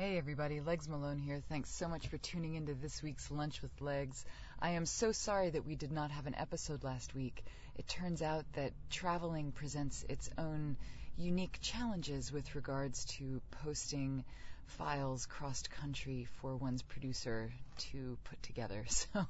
[0.00, 1.42] Hey everybody, Legs Malone here.
[1.48, 4.24] Thanks so much for tuning into this week's Lunch with Legs.
[4.62, 7.42] I am so sorry that we did not have an episode last week.
[7.74, 10.76] It turns out that traveling presents its own
[11.16, 14.22] unique challenges with regards to posting
[14.66, 17.50] files cross country for one's producer
[17.90, 18.84] to put together.
[18.88, 19.26] So,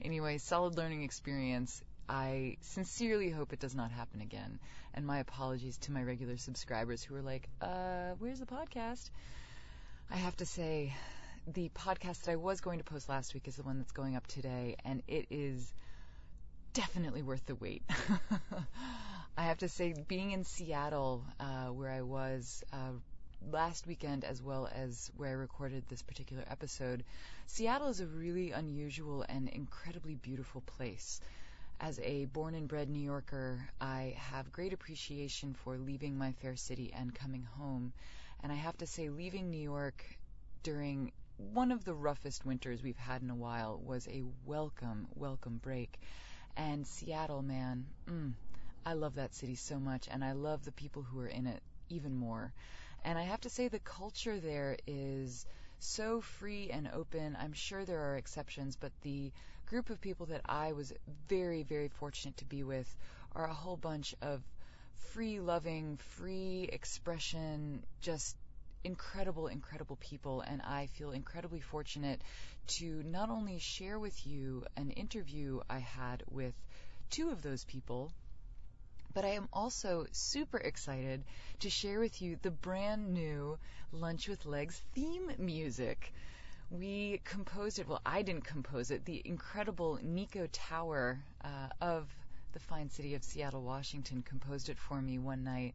[0.00, 1.82] anyway, solid learning experience.
[2.08, 4.60] I sincerely hope it does not happen again.
[4.94, 9.10] And my apologies to my regular subscribers who are like, uh, where's the podcast?
[10.10, 10.94] I have to say,
[11.46, 14.16] the podcast that I was going to post last week is the one that's going
[14.16, 15.72] up today, and it is
[16.72, 17.82] definitely worth the wait.
[19.36, 22.92] I have to say, being in Seattle, uh, where I was uh,
[23.50, 27.04] last weekend, as well as where I recorded this particular episode,
[27.46, 31.20] Seattle is a really unusual and incredibly beautiful place.
[31.80, 36.56] As a born and bred New Yorker, I have great appreciation for leaving my fair
[36.56, 37.92] city and coming home
[38.46, 40.04] and I have to say, leaving New York
[40.62, 41.10] during
[41.52, 45.98] one of the roughest winters we've had in a while was a welcome, welcome break.
[46.56, 48.34] And Seattle, man, mm,
[48.84, 51.60] I love that city so much, and I love the people who are in it
[51.88, 52.52] even more.
[53.04, 55.44] And I have to say, the culture there is
[55.80, 57.36] so free and open.
[57.40, 59.32] I'm sure there are exceptions, but the
[59.66, 60.92] group of people that I was
[61.28, 62.94] very, very fortunate to be with
[63.34, 64.40] are a whole bunch of
[65.12, 68.36] free loving, free expression, just
[68.84, 70.40] incredible, incredible people.
[70.40, 72.20] And I feel incredibly fortunate
[72.78, 76.54] to not only share with you an interview I had with
[77.10, 78.12] two of those people,
[79.14, 81.24] but I am also super excited
[81.60, 83.58] to share with you the brand new
[83.92, 86.12] Lunch with Legs theme music.
[86.70, 92.08] We composed it, well, I didn't compose it, the incredible Nico Tower uh, of
[92.56, 95.74] the fine city of Seattle, Washington, composed it for me one night.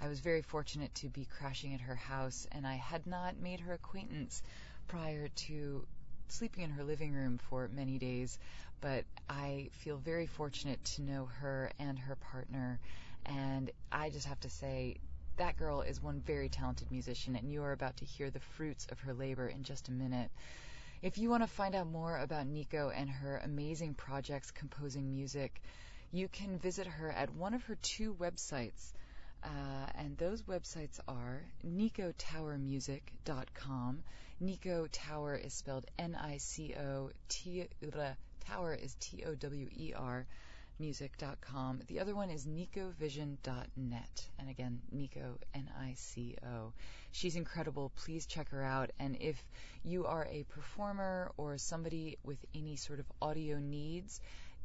[0.00, 3.58] I was very fortunate to be crashing at her house, and I had not made
[3.58, 4.40] her acquaintance
[4.86, 5.84] prior to
[6.28, 8.38] sleeping in her living room for many days,
[8.80, 12.78] but I feel very fortunate to know her and her partner.
[13.26, 14.98] And I just have to say,
[15.36, 18.86] that girl is one very talented musician, and you are about to hear the fruits
[18.92, 20.30] of her labor in just a minute.
[21.02, 25.60] If you want to find out more about Nico and her amazing projects composing music,
[26.12, 28.92] you can visit her at one of her two websites.
[29.42, 34.02] Uh, and those websites are nicotowermusic.com.
[34.40, 37.10] Nico Tower is spelled N-I-C-O.
[38.46, 40.26] Tower is T-O-W-E-R.
[40.78, 41.80] Music.com.
[41.88, 44.28] The other one is nicovision.net.
[44.38, 46.72] And again, Nico, N-I-C-O.
[47.12, 47.92] She's incredible.
[47.96, 48.90] Please check her out.
[48.98, 49.44] And if
[49.84, 54.22] you are a performer or somebody with any sort of audio needs,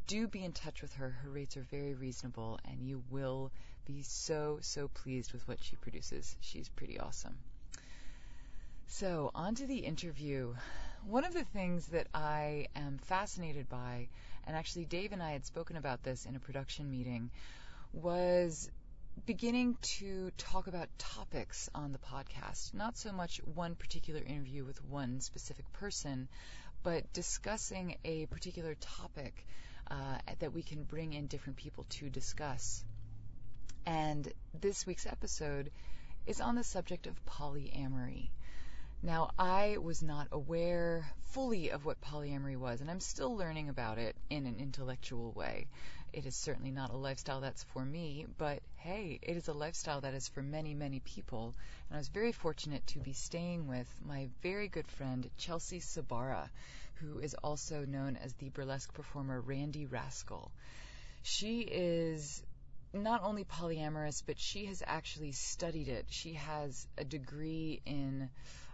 [0.07, 1.09] do be in touch with her.
[1.09, 3.51] Her rates are very reasonable, and you will
[3.85, 6.35] be so, so pleased with what she produces.
[6.41, 7.37] She's pretty awesome.
[8.87, 10.53] So, on to the interview.
[11.05, 14.07] One of the things that I am fascinated by,
[14.47, 17.29] and actually Dave and I had spoken about this in a production meeting,
[17.93, 18.69] was
[19.25, 22.73] beginning to talk about topics on the podcast.
[22.73, 26.27] Not so much one particular interview with one specific person,
[26.83, 29.45] but discussing a particular topic
[29.89, 32.83] uh, that we can bring in different people to discuss.
[33.85, 35.71] And this week's episode
[36.25, 38.29] is on the subject of polyamory.
[39.03, 43.99] Now, I was not aware fully of what polyamory was, and I'm still learning about
[43.99, 45.67] it in an intellectual way.
[46.11, 50.01] It is certainly not a lifestyle that's for me, but hey, it is a lifestyle
[50.01, 51.53] that is for many, many people.
[51.89, 56.49] And I was very fortunate to be staying with my very good friend, Chelsea Sabara,
[56.95, 60.51] who is also known as the burlesque performer Randy Rascal.
[61.23, 62.43] She is
[62.93, 66.05] not only polyamorous, but she has actually studied it.
[66.09, 68.29] She has a degree in,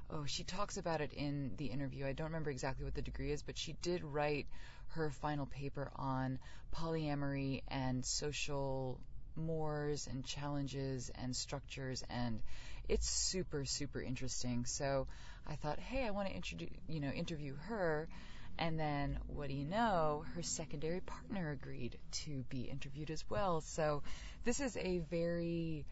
[0.09, 2.05] oh, she talks about it in the interview.
[2.05, 4.47] I don't remember exactly what the degree is, but she did write
[4.89, 6.39] her final paper on
[6.75, 8.99] polyamory and social
[9.35, 12.41] mores and challenges and structures and
[12.89, 15.07] it's super super interesting so
[15.51, 18.07] i thought hey i want to introduce you know interview her
[18.57, 23.61] and then what do you know her secondary partner agreed to be interviewed as well
[23.61, 24.01] so
[24.43, 25.85] this is a very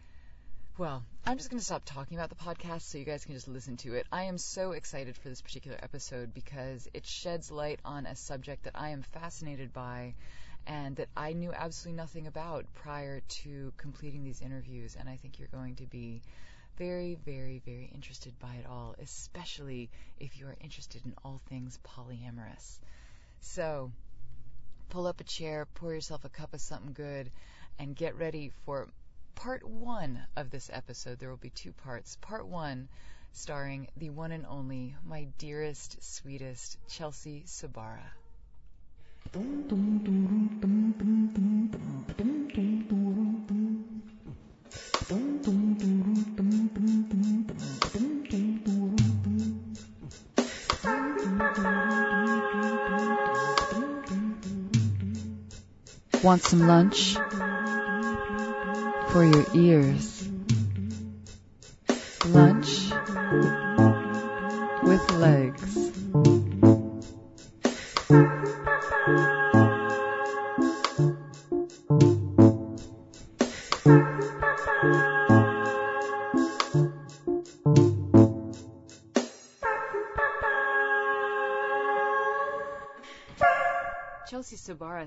[0.78, 3.48] well, I'm just going to stop talking about the podcast so you guys can just
[3.48, 4.06] listen to it.
[4.10, 8.64] I am so excited for this particular episode because it sheds light on a subject
[8.64, 10.14] that I am fascinated by
[10.66, 14.96] and that I knew absolutely nothing about prior to completing these interviews.
[14.98, 16.22] And I think you're going to be
[16.80, 21.78] very, very, very interested by it all, especially if you are interested in all things
[21.84, 22.78] polyamorous.
[23.42, 23.92] So,
[24.88, 27.30] pull up a chair, pour yourself a cup of something good,
[27.78, 28.88] and get ready for
[29.34, 31.18] part one of this episode.
[31.18, 32.16] There will be two parts.
[32.22, 32.88] Part one
[33.32, 38.08] starring the one and only, my dearest, sweetest Chelsea Sabara.
[56.22, 57.14] Want some lunch?
[59.08, 60.28] For your ears.
[62.26, 62.90] Lunch
[64.82, 66.39] with legs.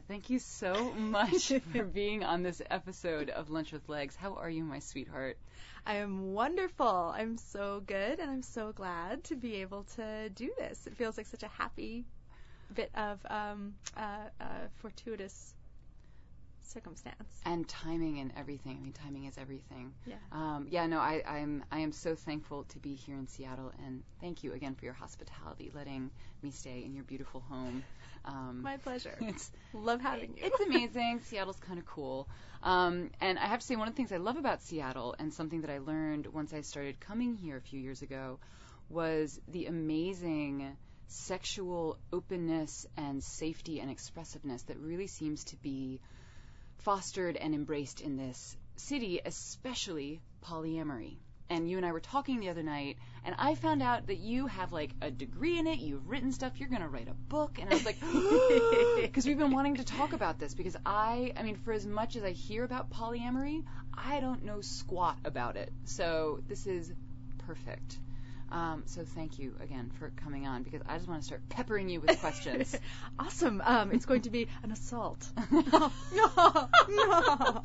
[0.08, 4.16] Thank you so much for being on this episode of Lunch with Legs.
[4.16, 5.38] How are you, my sweetheart?
[5.86, 7.14] I am wonderful.
[7.16, 10.88] I'm so good, and I'm so glad to be able to do this.
[10.88, 12.06] It feels like such a happy
[12.74, 14.46] bit of um, uh, uh,
[14.78, 15.54] fortuitous
[16.64, 17.42] circumstance.
[17.46, 18.78] And timing and everything.
[18.80, 19.94] I mean, timing is everything.
[20.06, 20.16] Yeah.
[20.32, 20.88] Um, yeah.
[20.88, 24.54] No, I, I'm I am so thankful to be here in Seattle, and thank you
[24.54, 26.10] again for your hospitality, letting
[26.42, 27.84] me stay in your beautiful home.
[28.26, 29.18] Um, My pleasure.
[29.22, 30.44] It's Love having you.
[30.46, 31.22] it's amazing.
[31.26, 32.28] Seattle's kind of cool.
[32.62, 35.34] Um, and I have to say, one of the things I love about Seattle, and
[35.34, 38.40] something that I learned once I started coming here a few years ago,
[38.90, 40.78] was the amazing
[41.08, 46.00] sexual openness and safety and expressiveness that really seems to be
[46.80, 51.18] fostered and embraced in this city, especially polyamory.
[51.54, 54.48] And you and I were talking the other night, and I found out that you
[54.48, 55.78] have like a degree in it.
[55.78, 56.54] You've written stuff.
[56.60, 57.60] You're going to write a book.
[57.62, 57.98] And I was like,
[59.02, 60.56] because we've been wanting to talk about this.
[60.56, 63.64] Because I, I mean, for as much as I hear about polyamory,
[63.96, 65.72] I don't know squat about it.
[65.86, 66.92] So this is
[67.46, 68.00] perfect.
[68.54, 71.90] Um, so thank you again for coming on because I just want to start peppering
[71.90, 72.78] you with questions.
[73.20, 73.64] awesome.
[73.66, 75.28] Um, it's going to be an assault.
[75.52, 75.92] no, no,
[76.88, 77.62] no.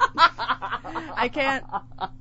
[1.14, 1.66] I can't.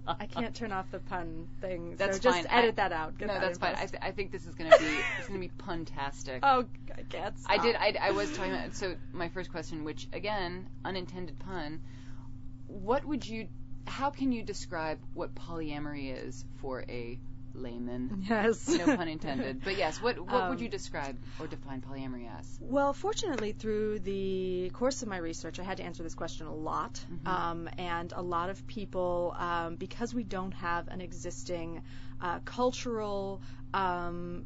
[0.05, 1.95] I can't turn off the pun thing.
[1.95, 3.17] That's so just edit I- that out.
[3.17, 3.75] Get no, that that's fine.
[3.75, 4.85] I, th- I think this is gonna be
[5.19, 6.39] it's gonna be puntastic.
[6.43, 6.65] oh,
[6.97, 7.35] I can't.
[7.45, 7.75] I did.
[7.77, 8.75] I, I was talking about.
[8.75, 11.79] So my first question, which again, unintended pun.
[12.67, 13.47] What would you?
[13.85, 17.17] How can you describe what polyamory is for a
[17.57, 18.25] layman?
[18.30, 18.68] Yes.
[18.68, 19.63] No pun intended.
[19.63, 22.57] But yes, what what would Um, you describe or define polyamory as?
[22.62, 26.54] Well, fortunately, through the course of my research, I had to answer this question a
[26.54, 26.94] lot.
[26.94, 27.27] Mm-hmm.
[27.27, 31.81] Um, and a lot of people, um, because we don't have an existing
[32.21, 33.42] uh, cultural
[33.74, 34.45] um,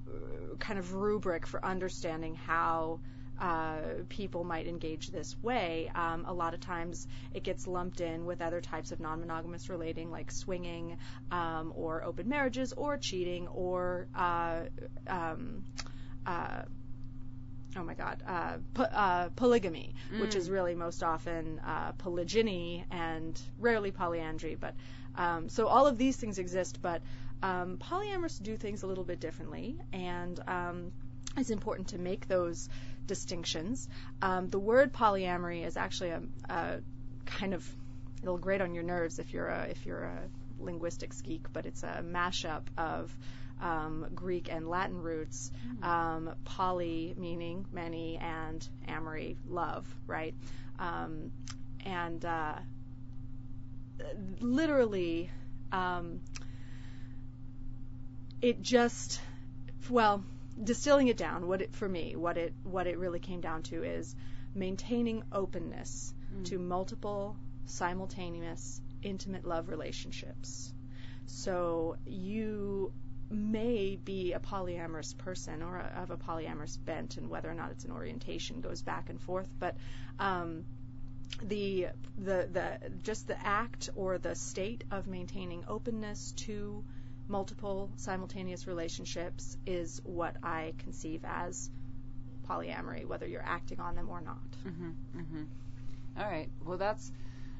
[0.59, 2.99] kind of rubric for understanding how
[3.41, 8.25] uh, people might engage this way, um, a lot of times it gets lumped in
[8.25, 10.97] with other types of non monogamous relating, like swinging
[11.31, 14.07] um, or open marriages or cheating or.
[14.15, 14.61] Uh,
[15.07, 15.63] um,
[16.25, 16.61] uh,
[17.77, 23.41] oh my god, uh, po- uh, polygamy, which is really most often uh, polygyny and
[23.59, 24.55] rarely polyandry.
[24.55, 24.75] But
[25.15, 27.01] um, so all of these things exist, but
[27.41, 30.91] um, polyamorous do things a little bit differently, and um,
[31.37, 32.69] it's important to make those
[33.07, 33.87] distinctions.
[34.21, 36.79] Um, the word polyamory is actually a, a
[37.25, 37.67] kind of
[38.21, 40.19] it'll grate on your nerves if you're a if you're a
[40.59, 43.15] linguistics geek, but it's a mashup of
[43.59, 45.51] um, Greek and Latin roots,
[45.83, 50.33] um, poly meaning many and amory love, right?
[50.79, 51.31] Um,
[51.85, 52.55] and uh,
[54.39, 55.29] literally,
[55.71, 56.21] um,
[58.41, 59.21] it just
[59.89, 60.23] well,
[60.63, 63.83] distilling it down, what it for me, what it what it really came down to
[63.83, 64.15] is
[64.53, 66.13] maintaining openness
[66.45, 70.73] to multiple simultaneous intimate love relationships.
[71.27, 72.93] So you
[73.29, 77.71] may be a polyamorous person or a, of a polyamorous bent, and whether or not
[77.71, 79.47] it's an orientation goes back and forth.
[79.59, 79.75] But
[80.19, 80.65] um,
[81.41, 81.87] the
[82.17, 86.83] the the just the act or the state of maintaining openness to
[87.27, 91.69] multiple simultaneous relationships is what I conceive as
[92.47, 94.51] polyamory, whether you're acting on them or not.
[94.65, 94.93] Mhm.
[95.15, 95.47] Mhm.
[96.17, 96.49] All right.
[96.65, 97.11] Well, that's.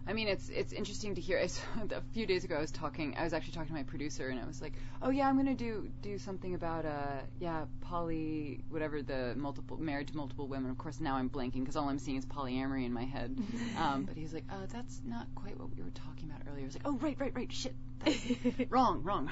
[0.08, 1.40] I mean, it's it's interesting to hear.
[1.40, 3.16] I saw, a few days ago, I was talking.
[3.18, 5.56] I was actually talking to my producer, and I was like, "Oh yeah, I'm gonna
[5.56, 10.78] do do something about uh yeah poly whatever the multiple married to multiple women." Of
[10.78, 13.38] course, now I'm blanking because all I'm seeing is polyamory in my head.
[13.78, 16.66] um, but he's like, "Oh, that's not quite what we were talking about earlier." I
[16.66, 17.52] was like, "Oh right, right, right.
[17.52, 17.76] Shit,
[18.70, 19.32] wrong, wrong."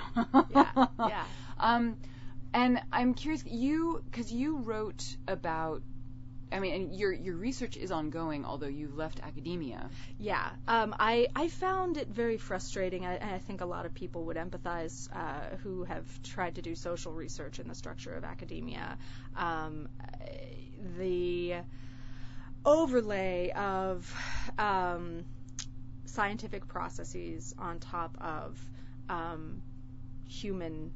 [0.49, 1.23] Yeah, yeah.
[1.57, 1.97] Um,
[2.53, 5.81] and I'm curious, you because you wrote about
[6.51, 9.89] I mean, your your research is ongoing, although you've left academia.
[10.17, 13.05] Yeah, um, I I found it very frustrating.
[13.05, 16.75] I, I think a lot of people would empathize uh, who have tried to do
[16.75, 18.97] social research in the structure of academia.
[19.35, 19.89] Um,
[20.97, 21.57] the
[22.65, 24.13] overlay of
[24.57, 25.25] um,
[26.05, 28.59] scientific processes on top of
[29.07, 29.61] um,
[30.27, 30.91] human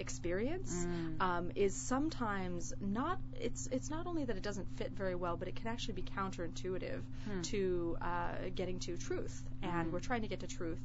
[0.00, 1.22] experience Mm.
[1.22, 5.48] um, is sometimes not it's it's not only that it doesn't fit very well but
[5.48, 7.40] it can actually be counterintuitive Hmm.
[7.42, 9.92] to uh, getting to truth and Mhm.
[9.92, 10.80] we're trying to get to truth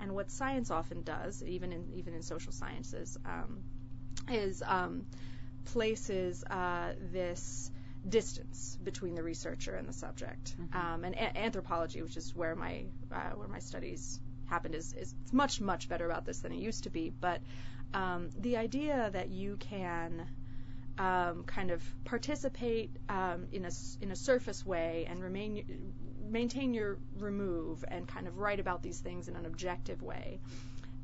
[0.00, 3.62] and what science often does even in even in social sciences um,
[4.28, 5.06] is um,
[5.64, 7.70] places uh, this
[8.08, 10.74] distance between the researcher and the subject Mhm.
[10.74, 15.14] um, and a- anthropology which is where my uh, where my studies happened is, is
[15.22, 17.40] it's much much better about this than it used to be but
[17.94, 20.26] um, the idea that you can
[20.98, 23.70] um, kind of participate um, in a
[24.00, 25.92] in a surface way and remain
[26.30, 30.40] maintain your remove and kind of write about these things in an objective way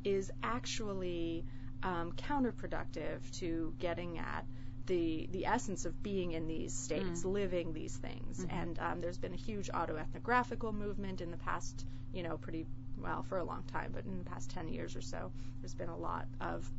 [0.04, 1.44] is actually
[1.82, 4.44] um, counterproductive to getting at
[4.86, 7.32] the the essence of being in these states, Mm.
[7.32, 8.44] living these things.
[8.44, 8.52] Mhm.
[8.62, 12.66] And um, there's been a huge autoethnographical movement in the past, you know, pretty
[13.02, 15.88] well for a long time, but in the past 10 years or so, there's been
[15.88, 16.70] a lot of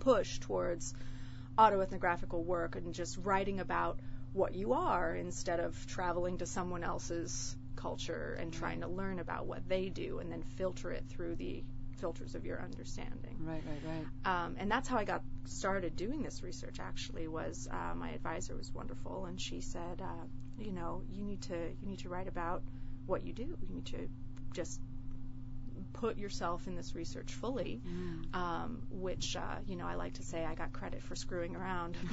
[0.00, 0.94] push towards
[1.58, 3.98] autoethnographical work and just writing about
[4.32, 9.46] what you are instead of traveling to someone else's culture and trying to learn about
[9.46, 11.62] what they do and then filter it through the
[11.98, 13.36] filters of your understanding.
[13.40, 14.44] Right, right, right.
[14.44, 16.78] Um, and that's how I got started doing this research.
[16.80, 20.24] Actually, was uh, my advisor was wonderful, and she said, uh,
[20.58, 22.62] you know, you need to you need to write about
[23.06, 23.42] what you do.
[23.42, 24.08] You need to
[24.52, 24.80] just
[25.94, 27.80] put yourself in this research fully.
[27.88, 28.36] Mm.
[28.36, 31.96] Um, which uh, you know, I like to say I got credit for screwing around.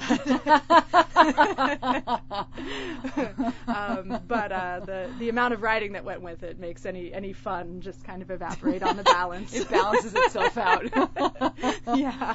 [3.68, 7.34] um, but uh, the the amount of writing that went with it makes any any
[7.34, 9.52] fun just kind of evaporate on the balance.
[9.62, 10.84] It balances itself out.
[11.96, 12.34] yeah.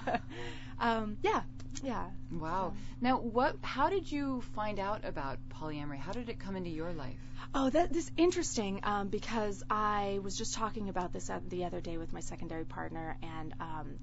[0.80, 1.42] Um, yeah.
[1.84, 2.06] Yeah.
[2.32, 2.74] Wow.
[3.02, 3.56] Now, what?
[3.62, 6.00] How did you find out about polyamory?
[6.00, 7.18] How did it come into your life?
[7.54, 11.98] Oh, that this interesting um, because I was just talking about this the other day
[11.98, 14.00] with my secondary partner, and um,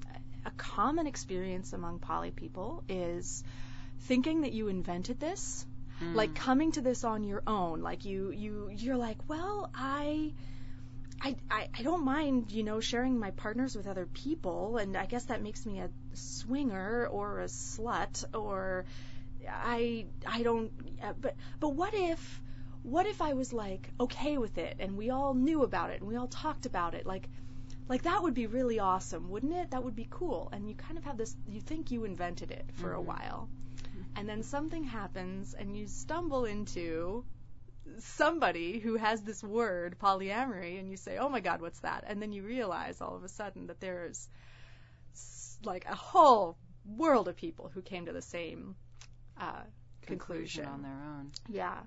[0.46, 3.42] a common experience among poly people is
[4.02, 5.66] thinking that you invented this,
[6.02, 6.16] Mm.
[6.16, 7.80] like coming to this on your own.
[7.80, 10.32] Like you, you, you're like, well, I.
[11.24, 15.06] I, I, I don't mind, you know, sharing my partners with other people, and I
[15.06, 18.84] guess that makes me a swinger or a slut, or
[19.48, 20.70] I I don't.
[21.02, 22.42] Uh, but but what if
[22.82, 26.08] what if I was like okay with it, and we all knew about it, and
[26.08, 27.26] we all talked about it, like
[27.88, 29.70] like that would be really awesome, wouldn't it?
[29.70, 30.50] That would be cool.
[30.52, 31.34] And you kind of have this.
[31.48, 33.04] You think you invented it for a Mhm.
[33.06, 33.48] while,
[34.16, 37.24] and then something happens, and you stumble into
[37.98, 42.20] somebody who has this word polyamory and you say oh my god what's that and
[42.20, 44.28] then you realize all of a sudden that there's
[45.64, 48.74] like a whole world of people who came to the same
[49.38, 49.62] uh,
[50.06, 50.66] conclusion.
[50.66, 51.32] on their own.
[51.48, 51.78] Yeah,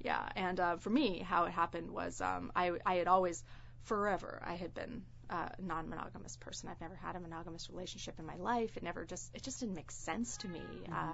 [0.00, 0.28] yeah.
[0.36, 3.42] And uh, for me, how it happened was um, I I had always
[3.82, 6.68] forever I had been uh, a non-monogamous person.
[6.68, 8.76] I've never had a monogamous relationship in my life.
[8.76, 10.62] It never just it just didn't make sense to me.
[10.90, 11.12] Uh,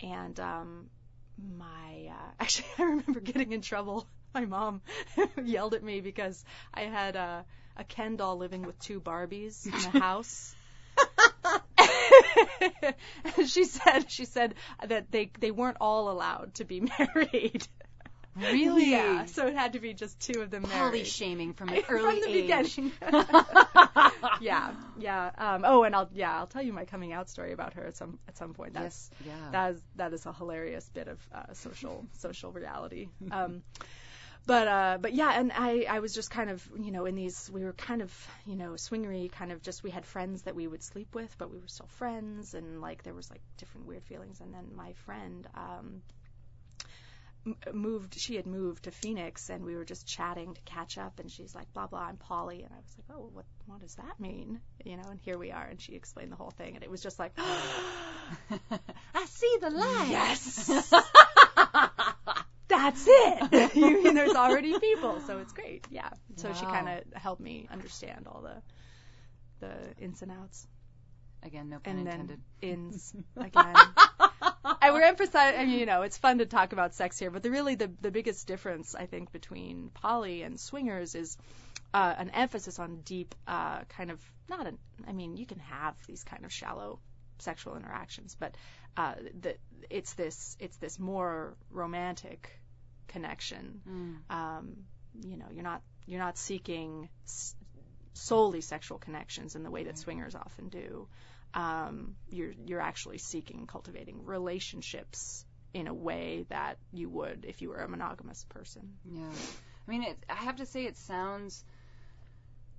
[0.00, 0.90] and um,
[1.38, 4.06] my uh, actually I remember getting in trouble.
[4.34, 4.82] My mom
[5.44, 7.42] yelled at me because I had uh,
[7.76, 10.54] a Ken doll living with two Barbies in the house.
[13.46, 14.54] she said she said
[14.86, 17.66] that they they weren't all allowed to be married.
[18.36, 18.90] Really?
[18.90, 19.24] Yeah.
[19.26, 21.06] So it had to be just two of them Poly married.
[21.06, 22.76] shaming from an early From the age.
[22.76, 22.92] beginning.
[24.40, 25.30] yeah, yeah.
[25.38, 27.96] Um, oh, and I'll yeah I'll tell you my coming out story about her at
[27.96, 28.74] some at some point.
[28.74, 29.32] That's yes.
[29.34, 29.50] Yeah.
[29.52, 33.08] that is that is a hilarious bit of uh, social social reality.
[33.30, 33.62] Um,
[34.46, 37.50] but uh, but yeah, and I I was just kind of you know in these
[37.52, 40.66] we were kind of you know swingery kind of just we had friends that we
[40.66, 44.04] would sleep with, but we were still friends, and like there was like different weird
[44.04, 44.40] feelings.
[44.40, 45.46] And then my friend.
[45.54, 46.02] Um,
[47.72, 51.30] moved she had moved to Phoenix and we were just chatting to catch up and
[51.30, 54.18] she's like blah blah I'm poly and I was like oh what what does that
[54.18, 56.90] mean you know and here we are and she explained the whole thing and it
[56.90, 60.08] was just like I see the light.
[60.10, 60.92] Yes.
[62.68, 63.74] That's it.
[63.76, 65.86] you mean there's already people, so it's great.
[65.90, 66.10] Yeah.
[66.36, 70.66] So she kind of helped me understand all the the ins and outs,
[71.42, 72.40] Again, no pun and intended.
[72.60, 73.74] then ins again.
[74.82, 75.60] And we're emphasizing.
[75.60, 77.90] I mean, you know, it's fun to talk about sex here, but the really the
[78.00, 81.36] the biggest difference I think between poly and swingers is
[81.94, 84.78] uh, an emphasis on deep, uh, kind of not an.
[85.06, 86.98] I mean, you can have these kind of shallow
[87.38, 88.54] sexual interactions, but
[88.96, 89.56] uh, the,
[89.90, 92.50] it's this it's this more romantic
[93.08, 93.80] connection.
[93.88, 94.34] Mm.
[94.34, 94.76] Um,
[95.24, 97.54] you know, you're not you're not seeking s-
[98.14, 101.08] solely sexual connections in the way that swingers often do.
[101.54, 107.68] Um, you're you're actually seeking cultivating relationships in a way that you would if you
[107.70, 108.96] were a monogamous person.
[109.04, 109.30] Yeah.
[109.86, 111.64] I mean, it, I have to say, it sounds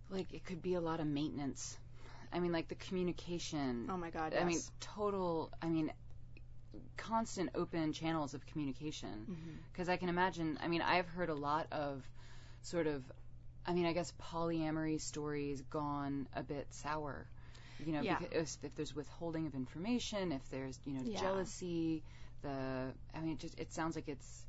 [0.10, 1.78] like it could be a lot of maintenance.
[2.32, 3.88] I mean, like the communication.
[3.90, 4.34] Oh my God!
[4.40, 5.52] I mean, total.
[5.62, 5.92] I mean,
[6.98, 9.28] constant open channels of communication.
[9.72, 10.60] Because I can imagine.
[10.62, 12.04] I mean, I've heard a lot of
[12.64, 13.04] sort of.
[13.66, 17.28] I mean, I guess polyamory stories gone a bit sour.
[17.80, 18.18] You know, Yeah.
[18.18, 21.14] because if there's withholding of information, if there's you know Yeah.
[21.14, 22.04] jealousy,
[22.42, 22.94] the.
[23.14, 24.46] I mean, it just it sounds like it's.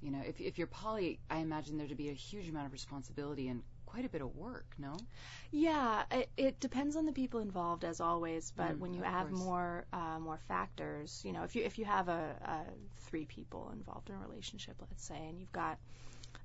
[0.00, 2.72] You know, if if you're poly, I imagine there to be a huge amount of
[2.72, 4.74] responsibility and quite a bit of work.
[4.78, 5.06] No.
[5.50, 8.52] Yeah, it, it depends on the people involved as always.
[8.56, 9.30] But Mm, when you add course.
[9.30, 12.64] more uh, more factors, you know, if you if you have a, a
[13.08, 15.78] three people involved in a relationship, let's say, and you've got,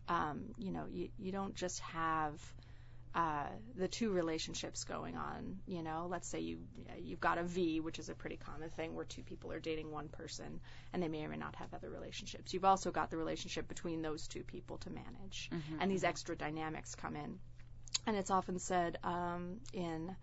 [0.08, 2.42] um, you know, you you don't just have
[3.14, 5.58] uh, the two relationships going on.
[5.68, 6.60] You know, let's say you
[7.00, 9.92] you've got a V, which is a pretty common thing where two people are dating
[9.92, 10.62] one person,
[10.94, 12.54] and they may or may not have other relationships.
[12.54, 15.82] You've also got the relationship between those two people to manage, Mm-hmm.
[15.82, 17.40] and these extra dynamics come in.
[18.08, 20.16] And it's often said um, in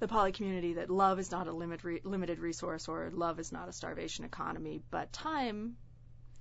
[0.00, 3.52] the poly community that love is not a limit re- limited resource or love is
[3.52, 5.76] not a starvation economy, but time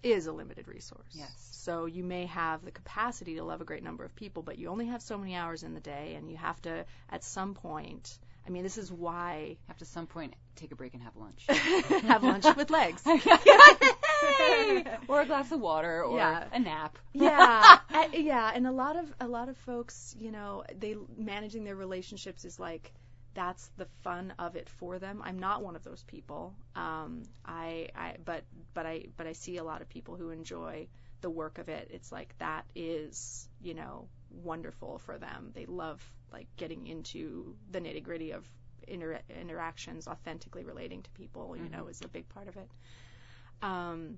[0.04, 1.12] is a limited resource.
[1.14, 1.32] Yes.
[1.52, 4.70] So you may have the capacity to love a great number of people, but you
[4.70, 8.18] only have so many hours in the day, and you have to, at some point,
[8.48, 11.46] I mean, this is why Have to some point take a break and have lunch.
[12.08, 13.02] have lunch with legs.
[15.08, 16.44] or a glass of water or Yeah.
[16.52, 16.98] a nap.
[17.14, 17.80] yeah,
[18.14, 22.46] yeah, and a lot of a lot of folks, you know, they managing their relationships
[22.46, 22.94] is like
[23.34, 25.22] that's the fun of it for them.
[25.24, 26.56] I'm not one of those people.
[26.76, 28.44] Um, I, I, but,
[28.74, 30.88] but I, but I see a lot of people who enjoy
[31.22, 31.90] the work of it.
[31.92, 34.08] It's like that is, you know,
[34.44, 35.52] wonderful for them.
[35.54, 38.46] They love like getting into the nitty gritty of
[38.88, 41.56] inter- interactions, authentically relating to people.
[41.56, 42.70] You know, is a big part of it.
[43.62, 44.18] Um,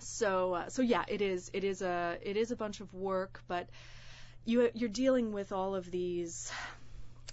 [0.00, 3.42] so uh, so yeah, it is it is a it is a bunch of work,
[3.48, 3.68] but
[4.44, 6.50] you you're dealing with all of these.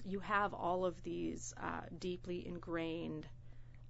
[0.05, 3.25] You have all of these uh, deeply ingrained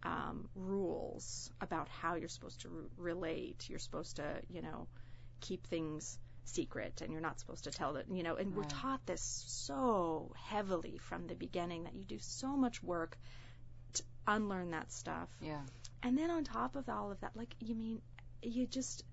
[0.03, 3.67] um, rules about how you're supposed to re- relate.
[3.69, 4.87] You're supposed to you know
[5.39, 8.35] keep things secret, and you're not supposed to tell that you know.
[8.35, 13.17] And we're taught this so heavily from the beginning that you do so much work
[13.93, 15.29] to unlearn that stuff.
[15.41, 15.61] Yeah.
[16.01, 18.01] And then on top of all of that, like you mean
[18.41, 19.03] you just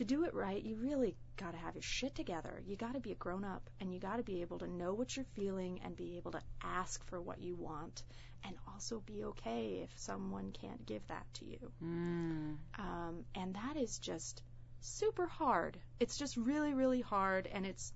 [0.00, 2.62] to do it right, you really got to have your shit together.
[2.66, 4.94] You got to be a grown up and you got to be able to know
[4.94, 8.02] what you're feeling and be able to ask for what you want
[8.46, 11.70] and also be okay if someone can't give that to you.
[11.84, 12.56] Mm.
[12.78, 14.42] Um, and that is just
[14.80, 15.76] super hard.
[16.00, 17.92] It's just really, really hard, and it's,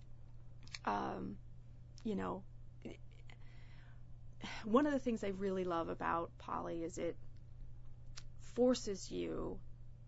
[0.85, 1.39] um,
[2.05, 2.43] you know,
[4.67, 7.17] one of the things I really love about poly is it
[8.55, 9.59] forces you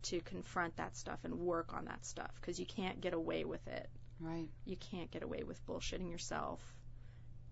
[0.03, 3.67] to confront that stuff and work on that stuff because you can't get away with
[3.67, 3.89] it.
[4.21, 4.49] Right.
[4.65, 6.61] You can't get away with bullshitting yourself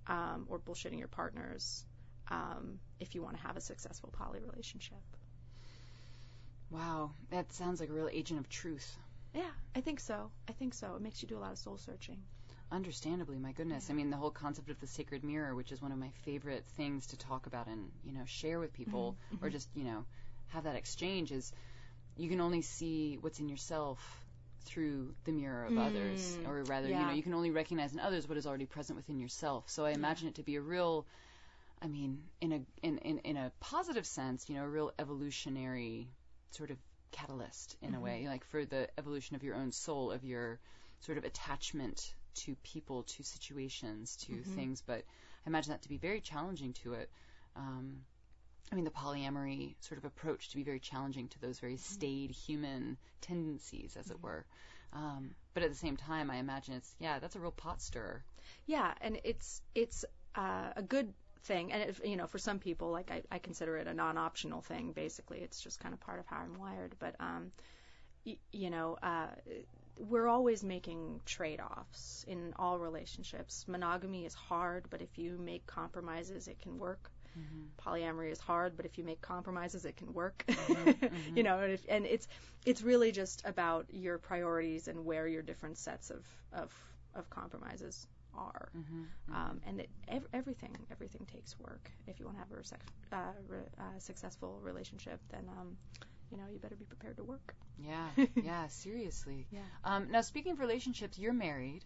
[0.07, 1.85] um, or bullshitting your partners
[2.31, 5.03] um, if you want to have a successful poly relationship.
[6.71, 7.11] Wow.
[7.31, 8.97] That sounds like a real agent of truth.
[9.35, 10.31] Yeah, I think so.
[10.49, 10.95] I think so.
[10.95, 12.19] It makes you do a lot of soul searching.
[12.71, 13.91] Understandably, my goodness.
[13.91, 16.65] I mean, the whole concept of the sacred mirror, which is one of my favorite
[16.77, 20.05] things to talk about and, you know, share with people or just, you know,
[20.49, 21.53] have that exchange is
[22.17, 23.99] you can only see what's in yourself
[24.65, 28.01] through the mirror of others Mm, or rather, you know, you can only recognize in
[28.01, 29.69] others what is already present within yourself.
[29.69, 31.07] So I imagine it to be a real
[31.83, 36.09] I mean, in a in, in, in a positive sense, you know, a real evolutionary
[36.51, 36.79] sort of
[37.13, 40.61] catalyst in a way, like for the evolution of your own soul, of your
[41.01, 44.83] sort of attachment to people, to situations, to things.
[44.83, 45.05] But
[45.45, 47.11] I imagine that to be very challenging to it.
[47.57, 48.01] Um,
[48.73, 52.31] I mean, the polyamory sort of approach to be very challenging to those very staid
[52.31, 54.45] human tendencies, as it were.
[54.93, 58.25] Um, but at the same time, I imagine it's yeah, that's a real pot stirrer.
[58.67, 62.91] Yeah, and it's it's uh, a good thing, and it, you know, for some people,
[62.91, 64.93] like I, I consider it a non-optional thing.
[64.93, 66.95] Basically, it's just kind of part of how I'm wired.
[66.99, 67.53] But um,
[68.27, 69.29] y- you know, uh,
[69.99, 73.67] we're always making trade-offs in all relationships.
[73.69, 77.11] Monogamy is hard, but if you make compromises, it can work.
[77.79, 80.45] Polyamory is hard, but if you make compromises, it can work.
[81.35, 82.29] you know, and, if, and it's
[82.65, 86.73] it's really just about your priorities and where your different sets of of,
[87.15, 88.69] of compromises are.
[88.77, 89.35] Mm-hmm.
[89.35, 91.91] Um, and it, ev- everything everything takes work.
[92.07, 95.77] If you want to have a resex- uh, re- uh, successful relationship, then um,
[96.31, 97.55] you know you better be prepared to work.
[97.79, 98.09] Yeah,
[98.43, 99.47] yeah, seriously.
[99.51, 99.61] Yeah.
[99.85, 101.85] Um, now, speaking of relationships, you're married.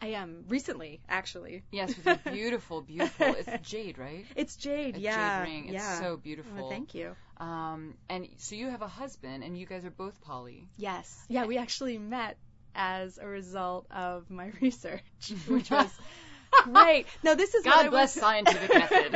[0.00, 1.62] I am recently, actually.
[1.70, 3.34] Yes, with a beautiful, beautiful.
[3.38, 4.26] It's jade, right?
[4.36, 4.96] It's Jade.
[4.96, 5.44] A yeah.
[5.44, 5.64] jade ring.
[5.66, 5.98] It's yeah.
[6.00, 6.68] so Well, beautiful.
[6.70, 7.16] thank you.
[7.38, 10.68] Um, and so you have a husband, and you guys are both poly.
[10.76, 11.24] Yes.
[11.28, 12.36] Yeah, we actually met
[12.74, 15.02] as a result of my research,
[15.48, 15.90] which was
[16.64, 17.06] great.
[17.22, 19.12] No, this is God bless was, scientific method.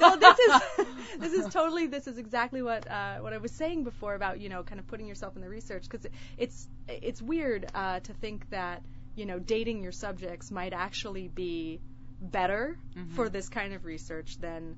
[0.00, 0.86] no, this is
[1.18, 4.48] this is totally this is exactly what uh, what I was saying before about you
[4.48, 8.12] know kind of putting yourself in the research because it, it's it's weird uh, to
[8.14, 8.82] think that
[9.14, 11.80] you know dating your subjects might actually be
[12.20, 12.78] better
[13.14, 14.76] for this kind of research than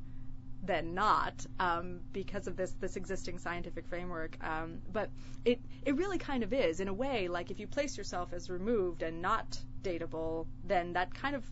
[0.62, 4.37] than not um, because of this this existing scientific framework.
[4.42, 5.11] Um, but
[5.44, 7.29] it it really kind of is in a way.
[7.29, 11.44] Like if you place yourself as removed and not dateable, then that kind of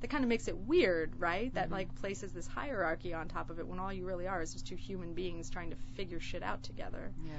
[0.00, 1.52] that kind of makes it weird, right?
[1.54, 4.52] That like places this hierarchy on top of it when all you really are is
[4.52, 7.12] just two human beings trying to figure shit out together.
[7.24, 7.32] yeah.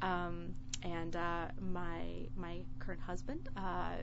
[0.00, 3.96] Um, and uh, my my current husband, uh,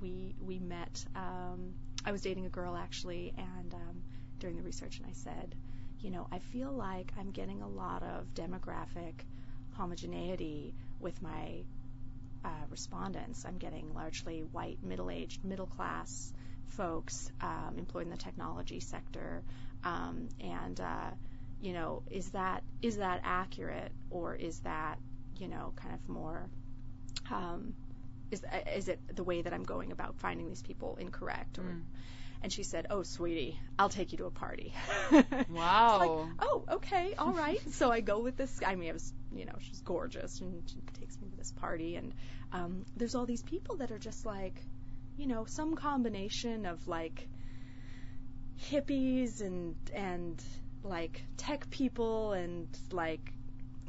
[0.00, 1.04] we we met.
[1.14, 4.02] Um, I was dating a girl actually, and um,
[4.38, 5.54] during the research, and I said,
[6.00, 9.14] you know, I feel like I'm getting a lot of demographic
[9.72, 11.64] homogeneity with my
[12.44, 13.44] uh, respondents.
[13.44, 16.32] I'm getting largely white, middle-aged, middle-class
[16.68, 19.42] folks um, employed in the technology sector,
[19.84, 21.10] um, and uh,
[21.60, 24.98] you know, is that is that accurate or is that
[25.38, 26.48] you know kind of more
[27.30, 27.74] um,
[28.30, 28.42] is
[28.74, 31.82] is it the way that I'm going about finding these people incorrect or Mm.
[32.42, 34.72] and she said, "Oh, sweetie, I'll take you to a party."
[35.48, 35.98] Wow.
[35.98, 37.58] like, oh, okay, all right.
[37.72, 38.60] so I go with this.
[38.64, 41.96] I mean, I was, you know, she's gorgeous, and she takes me to this party,
[41.96, 42.14] and
[42.52, 44.62] um, there's all these people that are just like,
[45.16, 47.28] you know, some combination of like
[48.70, 50.42] hippies and and
[50.82, 53.32] like tech people and like,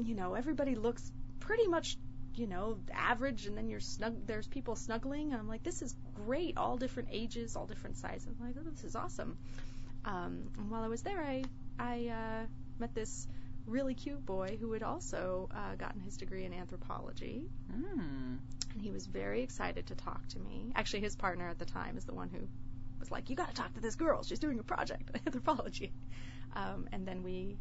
[0.04, 1.12] you know, everybody looks
[1.50, 1.98] pretty much.
[2.36, 4.26] You know, average, and then you're snug.
[4.26, 5.32] There's people snuggling.
[5.34, 5.94] And I'm like, this is
[6.26, 6.56] great.
[6.58, 8.30] All different ages, all different sizes.
[8.40, 9.38] I'm like, oh, this is awesome.
[10.06, 11.44] Um, and while I was there, I
[11.78, 12.46] I uh,
[12.78, 13.28] met this
[13.66, 18.38] really cute boy who had also uh, gotten his degree in anthropology, Mm.
[18.74, 20.72] and he was very excited to talk to me.
[20.76, 22.48] Actually, his partner at the time is the one who
[23.00, 24.24] was like, "You got to talk to this girl.
[24.24, 25.92] She's doing a project anthropology."
[26.56, 27.58] Um, and then we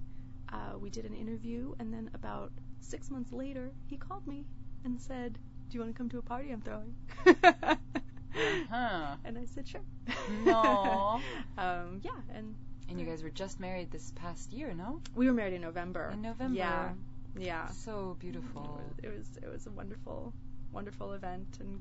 [0.52, 4.44] uh, we did an interview, and then about six months later, he called me
[4.84, 5.38] and said,
[5.68, 6.94] "Do you want to come to a party I'm throwing?"
[8.70, 9.16] Huh.
[9.24, 9.80] And I said, "Sure."
[10.44, 11.20] No.
[11.58, 12.54] um, yeah, and
[12.88, 15.00] And you guys were just married this past year, no?
[15.16, 16.10] we were married in November.
[16.12, 16.56] In November.
[16.56, 16.90] Yeah,
[17.36, 17.68] yeah.
[17.70, 18.80] So beautiful.
[19.02, 20.32] It was, it was it was a wonderful
[20.72, 21.80] wonderful event and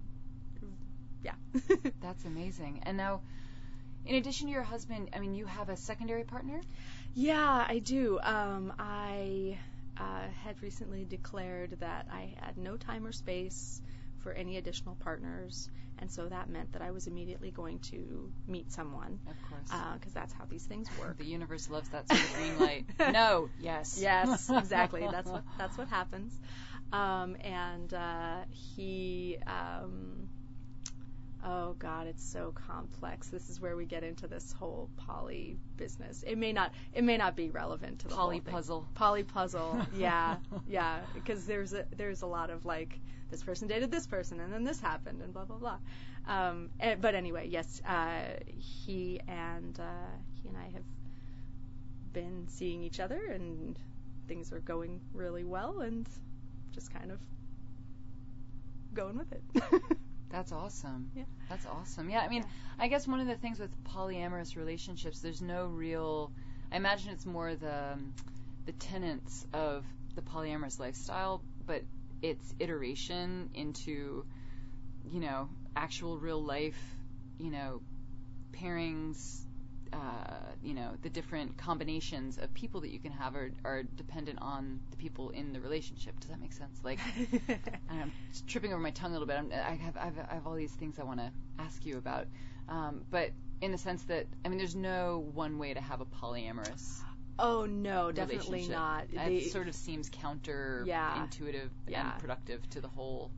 [1.23, 1.33] yeah.
[2.01, 2.81] That's amazing.
[2.83, 3.21] And now,
[4.05, 6.62] in addition to your husband, I mean, you have a secondary partner?
[7.13, 8.19] yeah, I do.
[8.21, 9.57] Um, I
[9.99, 13.81] had recently declared that I had no time or space
[14.19, 18.71] for any additional partners, and so that meant that I was immediately going to meet
[18.71, 19.71] someone Of course.
[19.99, 21.17] because that's how these things work.
[21.17, 22.86] the universe loves that sort of green light.
[23.13, 23.97] no, yes.
[24.01, 25.07] Yes, exactly.
[25.10, 26.33] That's what that's what happens.
[26.91, 30.29] Um, and uh, he, um,
[31.47, 33.27] oh God, it's so complex.
[33.29, 36.23] This is where we get into this whole poly business.
[36.27, 38.53] It may not it may not be relevant to the Poly whole thing.
[38.53, 38.88] puzzle.
[38.95, 39.79] Poly puzzle.
[39.95, 40.99] Yeah, yeah.
[41.13, 42.99] Because there's a there's a lot of like
[43.31, 45.77] this person dated this person and then this happened and blah blah blah.
[46.27, 48.23] Um, eh, but anyway, yes, uh,
[48.57, 49.83] he and uh,
[50.41, 50.83] he and I have
[52.12, 53.79] been seeing each other and
[54.27, 56.05] things are going really well and
[56.73, 57.19] just kind of
[58.93, 59.43] going with it.
[60.30, 61.10] That's awesome.
[61.16, 61.24] Yeah.
[61.50, 62.10] That's awesome.
[62.10, 62.50] Yeah, I mean, Yeah.
[62.80, 66.32] I guess one of the things with polyamorous relationships, there's no real.
[66.72, 68.13] I imagine it's more the um,
[68.66, 69.86] the tenets of
[70.16, 71.84] the polyamorous lifestyle, but
[72.22, 74.26] it's iteration into,
[75.06, 76.80] you know, actual real life,
[77.40, 77.82] you know,
[78.52, 79.46] pairings.
[79.93, 84.39] Uh, you know, the different combinations of people that you can have are, are dependent
[84.41, 86.19] on the people in the relationship.
[86.19, 86.80] Does that make sense?
[86.84, 87.00] Like,
[87.89, 88.12] I'm
[88.47, 89.38] tripping over my tongue a little bit.
[89.38, 91.97] I'm, I have I have, I have all these things I want to ask you
[91.97, 92.28] about,
[92.69, 96.06] um, but in the sense that I mean, there's no one way to have a
[96.06, 97.02] polyamorous
[97.39, 99.08] oh no, definitely not.
[99.12, 101.30] The- sort of seems counterintuitive Yeah.
[101.88, 102.12] Yeah.
[102.12, 103.32] and productive to the whole.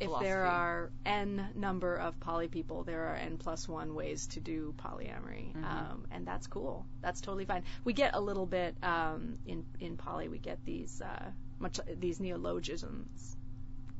[0.00, 4.40] If there are n number of poly people, there are n plus one ways to
[4.40, 5.64] do polyamory, Mhm.
[5.64, 6.86] um, and that's cool.
[7.02, 7.64] That's totally fine.
[7.84, 10.28] We get a little bit um, in in poly.
[10.28, 13.36] We get these uh, much these neologisms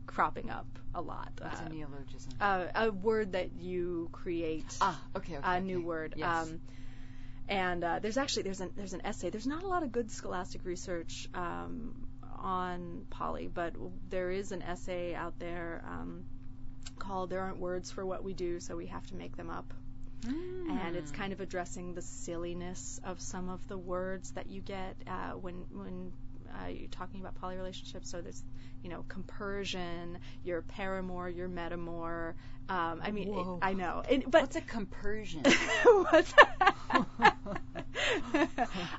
[0.07, 1.31] cropping up a lot.
[1.41, 2.33] What's Uh, a neologism?
[2.41, 5.57] uh, a word that you create ah, okay, okay.
[5.57, 5.85] a new okay.
[5.85, 6.15] word.
[6.17, 6.49] Yes.
[6.49, 6.61] Um,
[7.49, 9.31] and uh, there's actually there's an there's an essay.
[9.31, 11.95] There's not a lot of good scholastic research um,
[12.41, 13.75] on poly, but
[14.11, 16.25] there is an essay out there um,
[16.99, 19.73] called "There Aren't Words for What We Do, So We Have to Make Them Up,"
[20.69, 21.13] and it's Mm.
[21.13, 25.65] kind of addressing the silliness of some of the words that you get uh, when
[25.73, 26.13] when
[26.63, 28.11] uh, you're talking about poly relationships.
[28.11, 28.43] So there's
[28.83, 32.35] you know compersion, your paramour, your metamour.
[32.69, 35.43] Um, I mean, it- I know, it, but What's a compersion?
[36.11, 36.33] What's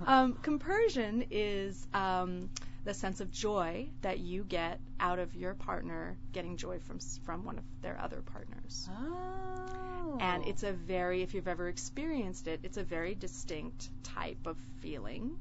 [0.06, 2.50] um, compersion is um,
[2.84, 7.46] the sense of joy that you get out of your partner getting joy from from
[7.46, 8.90] one of their other partners.
[8.92, 10.18] oh.
[10.20, 14.58] And it's a very, if you've ever experienced it, it's a very distinct type of
[14.82, 15.38] feeling.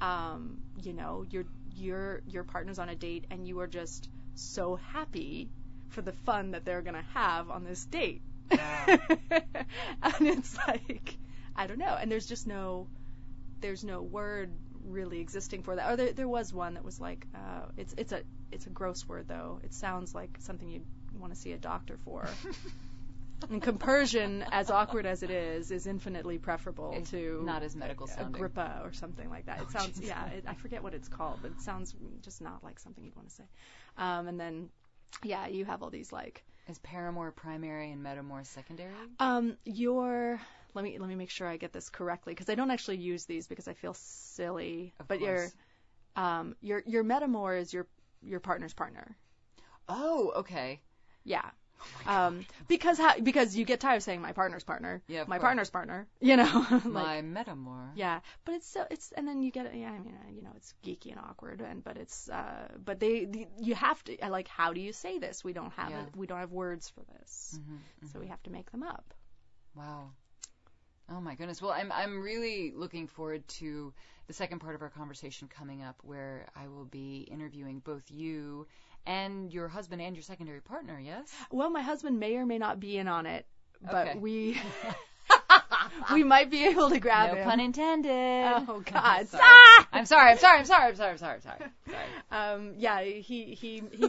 [0.00, 1.44] Um, you know, your
[1.76, 5.50] your your partner's on a date and you are just so happy
[5.88, 8.22] for the fun that they're gonna have on this date.
[8.50, 8.60] and
[10.20, 11.16] it's like
[11.54, 12.86] I don't know, and there's just no
[13.60, 14.50] there's no word
[14.88, 15.90] really existing for that.
[15.92, 19.06] Or there there was one that was like uh, it's it's a it's a gross
[19.06, 19.60] word though.
[19.62, 20.86] It sounds like something you'd
[21.18, 22.26] want to see a doctor for.
[23.50, 28.08] And compersion, as awkward as it is, is infinitely preferable It's to not as medical
[28.08, 28.34] sounding.
[28.34, 29.60] Agrippa or something like that.
[29.60, 30.08] It Oh, sounds, jeez.
[30.08, 33.14] yeah, it, I forget what it's called, but it sounds just not like something you'd
[33.14, 33.44] want to say.
[33.96, 34.70] Um, and then,
[35.22, 38.90] yeah, you have all these like, Is paramour primary and metamour secondary?
[39.20, 40.40] um, your.
[40.78, 43.24] Let me let me make sure I get this correctly because I don't actually use
[43.26, 44.94] these because I feel silly.
[45.00, 45.52] Of but your
[46.16, 47.86] um your your metamour is your
[48.22, 49.16] your partner's partner.
[49.88, 50.80] Oh, okay.
[51.24, 51.50] Yeah.
[52.06, 55.42] um, because how, because you get tired of saying my partner's partner, Yeah, my course.
[55.42, 57.90] partner's partner, you know, like, My metamour.
[57.94, 59.74] Yeah, but it's so it's and then you get.
[59.74, 63.00] Yeah, I mean, uh, you know, it's geeky and awkward, and but it's uh, but
[63.00, 65.44] they the, you have to like, how do you say this?
[65.44, 66.02] We don't have Yeah.
[66.02, 66.16] it.
[66.16, 67.78] We don't have words for this, Mhm,
[68.12, 69.14] so we have to make them up.
[69.74, 70.12] Wow.
[71.10, 71.62] Oh my goodness.
[71.62, 73.92] Well, I'm I'm really looking forward to
[74.26, 78.66] the second part of our conversation coming up where I will be interviewing both you
[79.06, 81.30] and your husband and your secondary partner, yes?
[81.50, 83.46] Well, my husband may or may not be in on it,
[83.80, 84.18] but Okay.
[84.18, 84.60] we
[86.12, 87.48] we might be able to grab no him.
[87.48, 88.64] pun intended.
[88.68, 89.26] Oh God!
[89.92, 90.30] I'm sorry.
[90.32, 90.58] I'm sorry.
[90.60, 90.88] I'm sorry.
[90.88, 91.10] I'm sorry.
[91.12, 91.34] I'm sorry.
[91.34, 91.58] I'm sorry.
[91.88, 92.08] Sorry.
[92.30, 94.08] Um, yeah, he he he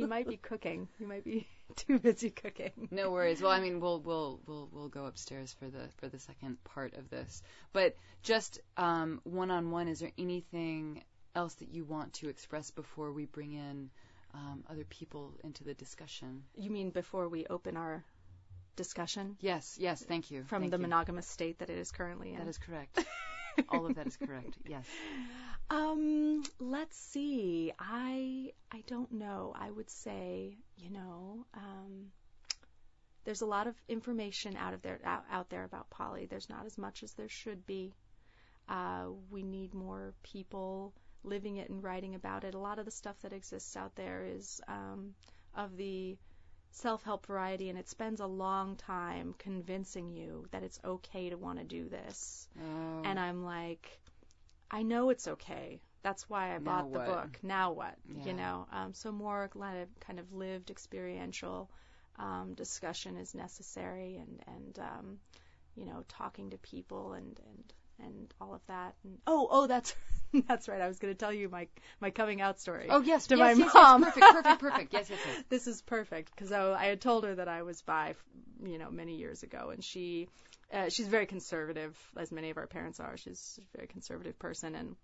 [0.00, 0.88] he might be cooking.
[0.98, 2.88] He might be too busy cooking.
[2.90, 3.40] No worries.
[3.40, 6.94] Well, I mean, we'll we'll we'll we'll go upstairs for the for the second part
[6.94, 7.42] of this.
[7.72, 11.02] But just um, one on one, is there anything
[11.34, 13.90] else that you want to express before we bring in
[14.34, 16.42] um, other people into the discussion?
[16.56, 18.04] You mean before we open our
[18.76, 19.76] discussion Yes.
[19.78, 20.02] Yes.
[20.02, 20.44] Thank you.
[20.44, 20.82] from Thank the you.
[20.82, 22.38] monogamous state that it is currently in?
[22.38, 22.98] That is correct.
[23.68, 24.56] All of that is correct.
[24.66, 24.86] Yes.
[25.70, 27.72] Um, let's see.
[27.78, 29.54] I I don't know.
[29.58, 32.10] I would say, you know, um,
[33.24, 36.26] there's a lot of information out of there out, out there about poly.
[36.26, 37.94] There's not as much as there should be.
[38.68, 42.54] Uh, we need more people living it and writing about it.
[42.54, 45.14] A lot of the stuff that exists out there is um,
[45.54, 46.16] of the
[46.72, 51.58] self-help variety, and it spends a long time convincing you that it's okay to want
[51.58, 53.99] to do this Oh, and I'm like,
[54.70, 55.80] I know it's okay.
[56.02, 57.06] That's why I Now bought the what?
[57.06, 57.38] book.
[57.42, 57.94] Now what?
[58.08, 58.24] Yeah.
[58.26, 61.70] You know, um, so more kind of kind of lived experiential
[62.18, 65.18] um, discussion is necessary, and and um,
[65.74, 67.72] you know, talking to people and and
[68.06, 68.94] and all of that.
[69.04, 69.94] And oh, oh, that's
[70.46, 70.80] that's right.
[70.80, 71.68] I was going to tell you my
[72.00, 72.86] my coming out story.
[72.88, 73.26] oh yes.
[73.28, 74.02] to yes, my yes, mom.
[74.02, 74.32] Yes, perfect.
[74.32, 74.60] Perfect.
[74.60, 74.92] Perfect.
[74.92, 75.10] Yes.
[75.10, 75.18] Yes.
[75.26, 75.44] Yes.
[75.48, 78.14] this is perfect because I, I had told her that I was bi,
[78.64, 80.28] you know, many years ago, and she,
[80.72, 83.16] uh, she's very conservative, as many of our parents are.
[83.16, 84.96] She's a very conservative person, and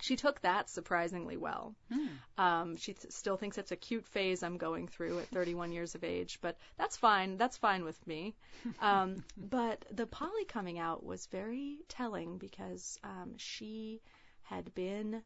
[0.00, 1.74] she took that surprisingly well.
[1.92, 2.06] Hmm.
[2.42, 5.94] Um, she th- still thinks it's a cute phase I'm going through at 31 years
[5.94, 7.36] of age, but that's fine.
[7.36, 8.34] That's fine with me.
[8.80, 14.00] Um, but the poly coming out was very telling because um, she
[14.42, 15.22] had been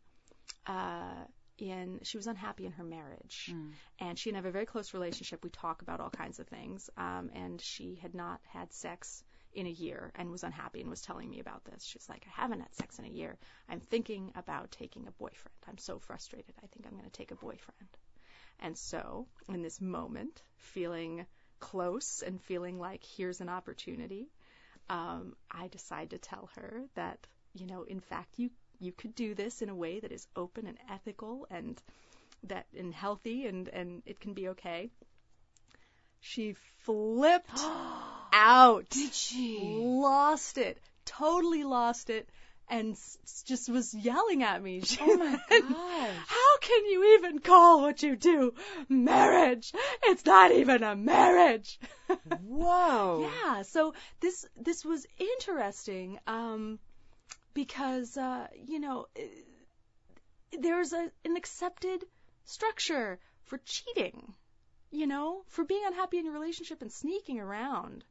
[0.67, 1.25] uh,
[1.59, 3.73] in, she was unhappy in her marriage, Mm.
[4.01, 5.43] and she and I have a very close relationship.
[5.45, 9.23] We talk about all kinds of things, um, and she had not had sex
[9.57, 11.83] in a year and was unhappy and was telling me about this.
[11.83, 13.39] She's like, I haven't had sex in a year.
[13.69, 15.57] I'm thinking about taking a boyfriend.
[15.67, 16.55] I'm so frustrated.
[16.63, 17.89] I think I'm going to take a boyfriend.
[18.61, 21.27] And so, in this moment, feeling
[21.59, 24.29] close and feeling like here's an opportunity,
[24.91, 27.19] um, I decide to tell her that,
[27.55, 30.67] you know, in fact, you you could do this in a way that is open
[30.67, 31.83] and ethical and
[32.45, 34.91] that and healthy and and it can be okay.
[36.21, 37.51] She flipped
[38.47, 39.59] out Did she?
[39.61, 42.29] lost it, totally lost it,
[42.69, 44.81] and s- just was yelling at me.
[44.83, 46.17] She Oh my gosh.
[46.27, 48.55] How can you even call what you do
[48.89, 49.73] marriage?
[50.05, 51.79] It's not even a marriage.
[52.41, 53.29] Whoa.
[53.29, 56.79] Yeah, so this this was interesting um,
[57.55, 59.07] because uh, you know
[60.59, 62.05] there's a an accepted
[62.45, 64.35] structure for cheating,
[64.91, 68.05] you know, for being unhappy in your relationship and sneaking around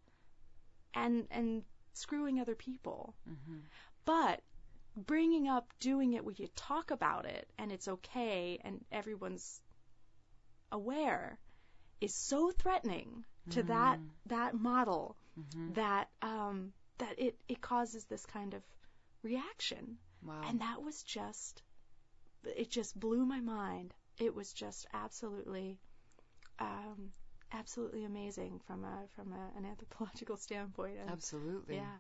[0.96, 3.16] and and screwing other people.
[3.30, 3.62] Mhm.
[4.06, 4.42] But
[4.96, 9.62] bringing up doing it where you talk about it and it's okay and everyone's
[10.72, 11.38] aware
[12.02, 14.10] is so threatening to that Mm.
[14.28, 15.76] that model Mhm.
[15.76, 18.64] that um that it it causes this kind of
[19.22, 20.42] reaction Wow.
[20.44, 21.62] and that was just
[22.44, 25.80] it just blew my mind it was just absolutely
[26.60, 27.14] um
[27.58, 30.98] absolutely amazing from a from a, an anthropological standpoint.
[31.02, 31.76] And Absolutely.
[31.76, 31.98] yeah.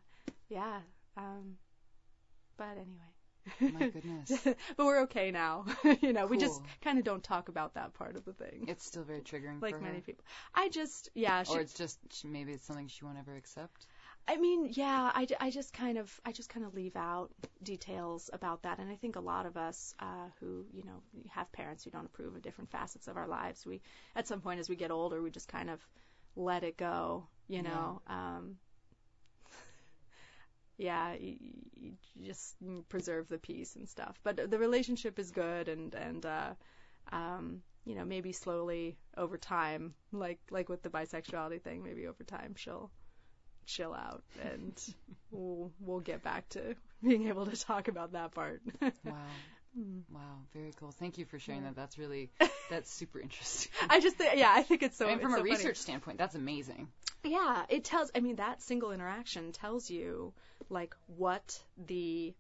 [0.50, 0.80] Yeah.
[1.18, 1.58] Um
[2.58, 3.74] but anyway.
[3.80, 4.32] My goodness.
[4.78, 5.65] but we're okay now.
[6.02, 8.65] You know we just kind of don't talk about that part of the thing.
[8.68, 10.24] It's still very triggering like for many people.
[10.54, 13.88] I just yeah she, Or it's just maybe it's something she won't ever accept.
[14.28, 18.30] I mean, yeah, I, I just kind of I just kind of leave out details
[18.34, 21.84] about that, and I think a lot of us uh, who you know have parents
[21.84, 23.82] who don't approve of different facets of our lives, we
[24.16, 25.80] at some point as we get older, we just kind of
[26.36, 28.02] let it go, you know.
[28.08, 28.58] Um,
[30.78, 31.36] yeah, you,
[31.76, 31.94] you
[32.26, 32.56] just
[32.90, 36.54] preserve the peace and stuff, but the relationship is good, and and uh,
[37.12, 42.24] um, you know maybe slowly over time, like like with the bisexuality thing, maybe over
[42.24, 42.90] time she'll
[43.65, 44.82] chill out and
[45.32, 48.62] we'll we'll get back to being able to talk about that part.
[49.04, 49.13] Wow.
[50.10, 50.38] Wow.
[50.54, 50.91] Very cool.
[50.91, 51.75] Thank you for sharing that.
[51.75, 52.32] That's really
[52.69, 53.71] that's super interesting.
[53.89, 55.08] I just think, yeah, I think it's so.
[55.08, 55.51] and from a so funny.
[55.51, 56.88] research standpoint, that's amazing.
[57.23, 58.10] yeah, it tells.
[58.15, 60.34] I mean, that single interaction tells you
[60.69, 62.34] like what the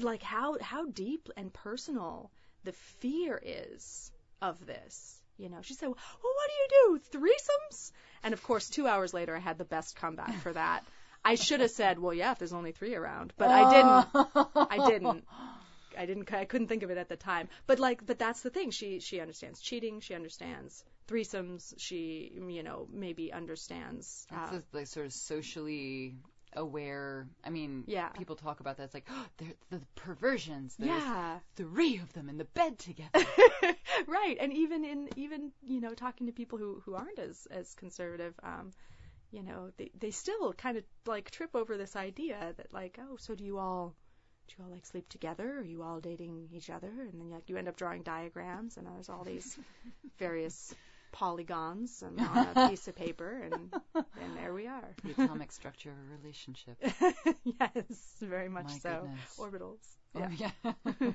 [0.00, 2.30] like how how deep and personal
[2.64, 5.21] the fear is of this.
[5.42, 7.18] You know, she said, "Well, what do you do?
[7.18, 7.90] Threesomes?"
[8.22, 10.84] And of course, two hours later, I had the best comeback for that.
[11.24, 14.70] I should have said, "Well, yeah, if there's only three around," but I didn't.
[14.70, 15.24] I didn't.
[15.98, 16.32] I didn't.
[16.32, 17.48] I couldn't think of it at the time.
[17.66, 18.70] But like, but that's the thing.
[18.70, 20.00] She she understands cheating.
[20.00, 21.74] She understands threesomes.
[21.76, 24.26] She you know maybe understands.
[24.30, 26.14] That's Uh, just, like sort of socially
[26.54, 27.28] aware.
[27.44, 28.08] I mean, Yeah.
[28.08, 28.84] people talk about that.
[28.84, 30.76] It's like oh, they're the perversions.
[30.78, 31.38] There's yeah.
[31.56, 33.24] three of them in the bed together.
[34.06, 34.36] right.
[34.40, 38.34] And even in even you know talking to people who who aren't as as conservative.
[38.42, 38.72] Um,
[39.30, 43.16] you know, they they still kind of like trip over this idea that like, oh,
[43.16, 43.94] so do you all
[44.46, 45.58] do you all like sleep together?
[45.58, 46.88] Are you all dating each other?
[46.88, 49.58] And then like you end up drawing diagrams, and there's all these
[50.18, 50.74] various
[51.12, 54.88] polygons and on a piece of paper, and and there we are.
[55.04, 56.76] the atomic structure of a relationship.
[57.44, 59.00] yes, very much My so.
[59.02, 59.38] goodness.
[59.38, 59.96] Orbitals.
[60.14, 60.50] Oh, Yeah.
[60.64, 60.72] yeah.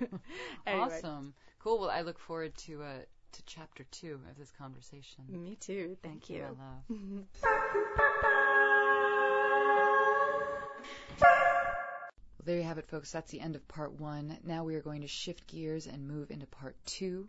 [0.65, 0.85] Anyway.
[0.97, 1.33] Awesome.
[1.59, 1.79] Cool.
[1.79, 2.99] Well, I look forward to uh
[3.33, 5.23] to chapter two of this conversation.
[5.29, 5.97] Me too.
[6.01, 6.41] Thank, my you.
[6.43, 7.27] love.
[11.19, 13.11] Well, there you have it, folks.
[13.11, 14.37] That's the end of part one.
[14.43, 17.27] Now we are going to shift gears and move into part two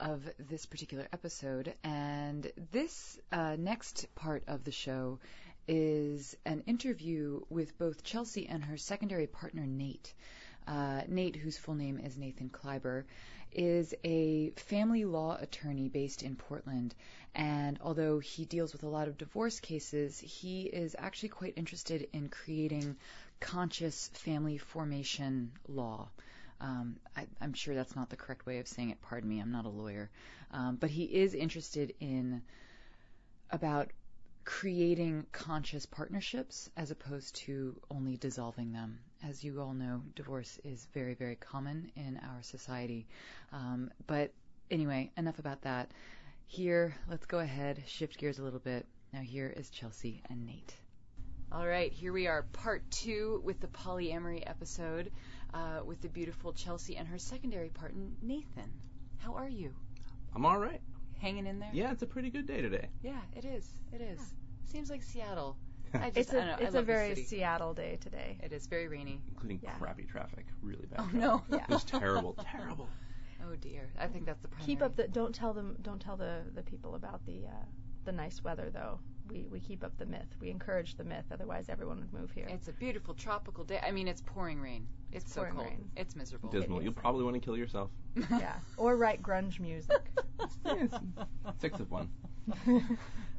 [0.00, 1.74] of this particular episode.
[1.84, 5.18] And this uh, next part of the show
[5.66, 10.14] is an interview with both Chelsea and her secondary partner, Nate.
[10.66, 13.04] Uh, Nate, whose full name is Nathan Kleiber,
[13.52, 16.94] is a family law attorney based in Portland.
[17.34, 22.08] And although he deals with a lot of divorce cases, he is actually quite interested
[22.12, 22.96] in creating
[23.40, 26.08] conscious family formation law.
[26.60, 29.00] Um, I, I'm sure that's not the correct way of saying it.
[29.00, 30.10] Pardon me, I'm not a lawyer.
[30.50, 32.42] Um, but he is interested in
[33.50, 33.90] about
[34.44, 38.98] creating conscious partnerships as opposed to only dissolving them.
[39.22, 43.06] As you all know, divorce is very, very common in our society.
[43.52, 44.32] Um, but
[44.70, 45.90] anyway, enough about that.
[46.46, 48.86] Here, let's go ahead, shift gears a little bit.
[49.12, 50.74] Now, here is Chelsea and Nate.
[51.50, 55.10] All right, here we are, part two with the polyamory episode
[55.54, 58.70] uh, with the beautiful Chelsea and her secondary partner, Nathan.
[59.18, 59.72] How are you?
[60.34, 60.80] I'm all right.
[61.20, 61.70] Hanging in there?
[61.72, 62.88] Yeah, it's a pretty good day today.
[63.02, 63.68] Yeah, it is.
[63.92, 64.20] It is.
[64.64, 65.56] Seems like Seattle.
[65.94, 67.14] I just, It's I don't a know, it's a love the very.
[67.24, 68.38] Seattle day today.
[68.42, 69.20] It is very rainy.
[69.30, 69.72] Including Yeah.
[69.78, 70.46] crappy traffic.
[70.62, 71.00] Really bad.
[71.00, 71.20] Oh traffic.
[71.20, 71.42] no.
[71.50, 71.64] Yeah.
[71.64, 72.36] It was terrible.
[72.52, 72.88] terrible.
[73.42, 73.88] Oh dear.
[73.98, 74.66] I think that's the primary.
[74.66, 77.64] Keep up the don't tell them don't tell the the people about the uh,
[78.04, 79.00] the nice weather though.
[79.30, 80.28] We we keep up the myth.
[80.40, 81.24] We encourage the myth.
[81.32, 82.46] Otherwise, everyone would move here.
[82.48, 83.80] It's a beautiful tropical day.
[83.82, 84.86] I mean, it's pouring rain.
[85.12, 85.66] It's, so pouring cold.
[85.66, 85.90] rain.
[85.96, 86.50] It's miserable.
[86.50, 86.78] Dismal.
[86.78, 86.84] is.
[86.84, 87.90] You'll probably want to kill yourself.
[88.30, 88.56] yeah.
[88.76, 90.10] Or write grunge music.
[91.60, 92.10] Six of one.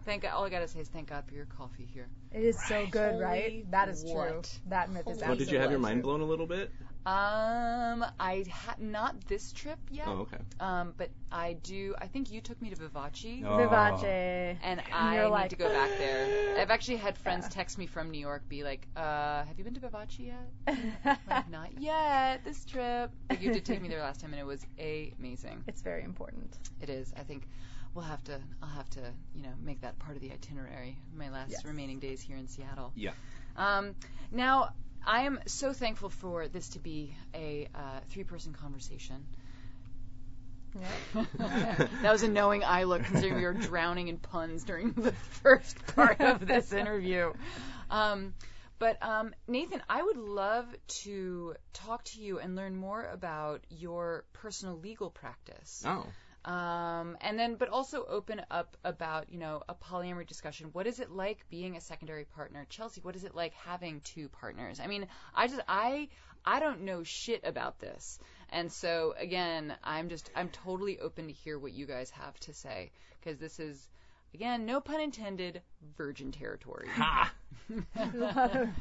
[0.09, 0.31] Thank God.
[0.33, 2.07] All I gotta say is thank God for your coffee here.
[2.33, 3.71] It is so good, Holy right?
[3.71, 4.13] That is true.
[4.13, 4.59] what?
[4.67, 6.09] That myth is Holy Well, did you have your mind true.
[6.09, 6.71] blown a little bit?
[7.05, 10.07] Um, I had not this trip yet.
[10.07, 10.37] Oh, okay.
[10.59, 11.93] Um, but I do.
[12.01, 13.43] I think you took me to Vivace.
[13.45, 13.57] Oh.
[13.57, 14.03] Vivace.
[14.03, 16.59] And And I you're need like, to go back there.
[16.59, 17.49] I've actually had friends Yeah.
[17.49, 20.93] text me from New York, be like, uh, "Have you been to Vivace yet?" I'm
[21.29, 22.43] like, Not yet.
[22.43, 23.11] This trip.
[23.27, 25.63] But you did take me there last time, and it was amazing.
[25.67, 26.57] It's very important.
[26.81, 27.13] It is.
[27.15, 27.47] I think
[27.93, 28.39] we'll have to.
[28.61, 29.01] I'll have to,
[29.35, 30.97] you know, make that part of the itinerary.
[31.15, 31.65] My last Yes.
[31.65, 32.91] remaining days here in Seattle.
[32.95, 33.11] Yeah.
[33.55, 33.95] Um,
[34.31, 34.73] now,
[35.05, 39.25] I am so thankful for this to be a uh, three-person conversation.
[41.13, 45.11] that was a knowing eye look, considering we were drowning in puns during the
[45.41, 47.33] first part of this interview.
[47.89, 48.33] Um,
[48.77, 50.65] but um, Nathan, I would love
[51.03, 55.83] to talk to you and learn more about your personal legal practice.
[55.85, 56.05] Oh.
[56.45, 60.69] Um, and then, but also open up about, you know, a polyamory discussion.
[60.71, 62.65] What is it like being a secondary partner?
[62.69, 64.79] Chelsea, what is it like having two partners?
[64.79, 66.07] I mean, I just, I,
[66.45, 68.19] I don't know shit about this.
[68.51, 72.53] And so, again, I'm just, I'm totally open to hear what you guys have to
[72.53, 72.91] say.
[73.19, 73.89] Because this is,
[74.33, 75.61] again, no pun intended,
[75.97, 76.87] virgin territory.
[76.89, 77.33] Ha!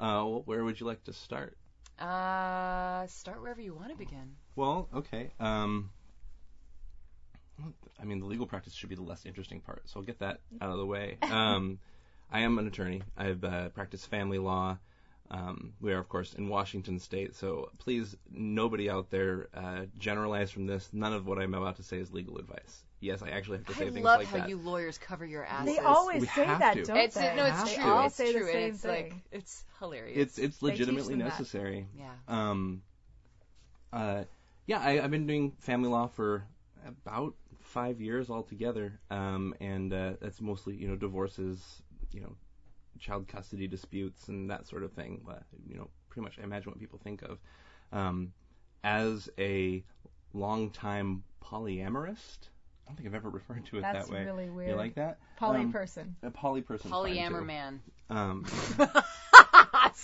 [0.00, 1.58] Uh, well, where would you like to start?
[2.00, 4.36] uh, start wherever you want to begin.
[4.56, 5.30] Well, okay.
[5.40, 5.90] Um,
[8.00, 10.40] I mean, the legal practice should be the less interesting part, so I'll get that
[10.60, 11.18] out of the way.
[11.30, 11.78] Um,
[12.32, 13.02] I am an attorney.
[13.16, 14.78] I've uh, practiced family law.
[15.32, 20.50] Um, we are, of course, in Washington State, so please, nobody out there uh, generalize
[20.50, 20.88] from this.
[20.92, 22.84] None of what I'm about to say is legal advice.
[23.00, 24.48] Yes, I actually have to say I things love like how that.
[24.48, 25.74] you lawyers cover your asses.
[25.74, 26.82] They always We say have that, to.
[26.84, 27.34] don't It's they?
[27.34, 27.92] no, it's Have true.
[27.92, 28.44] all It's say true.
[28.44, 28.90] the and same it's thing.
[29.10, 30.16] like it's hilarious.
[30.18, 31.28] It's it's They teach legitimately them that.
[31.30, 31.86] necessary.
[31.98, 32.10] yeah.
[32.28, 32.82] Um,
[33.92, 34.24] uh,
[34.70, 36.44] yeah, I, I've been doing family law for
[36.86, 42.36] about five years altogether, um, and uh, that's mostly you know divorces, you know,
[43.00, 45.22] child custody disputes and that sort of thing.
[45.26, 47.40] But, you know, pretty much I imagine what people think of.
[47.92, 48.32] Um,
[48.84, 49.82] as a
[50.34, 52.38] longtime polyamorist,
[52.86, 54.18] I don't think I've ever referred to it That's that way.
[54.18, 54.70] That's really weird.
[54.70, 55.18] You like that?
[55.36, 56.14] Poly Um, person.
[56.22, 56.92] A poly person.
[56.92, 57.80] Polyamor man.
[58.08, 58.46] Um,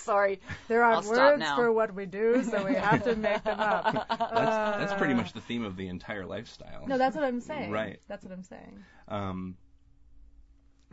[0.07, 0.41] Sorry.
[0.69, 4.07] There are I'll words for what we do, so we have to make them up.
[4.09, 6.87] that's that's pretty much the theme of the entire lifestyle.
[6.87, 7.71] No, that's what I'm saying.
[7.71, 8.01] Right.
[8.09, 8.85] That's what I'm saying.
[9.09, 9.57] Um,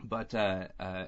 [0.02, 1.06] but uh, uh,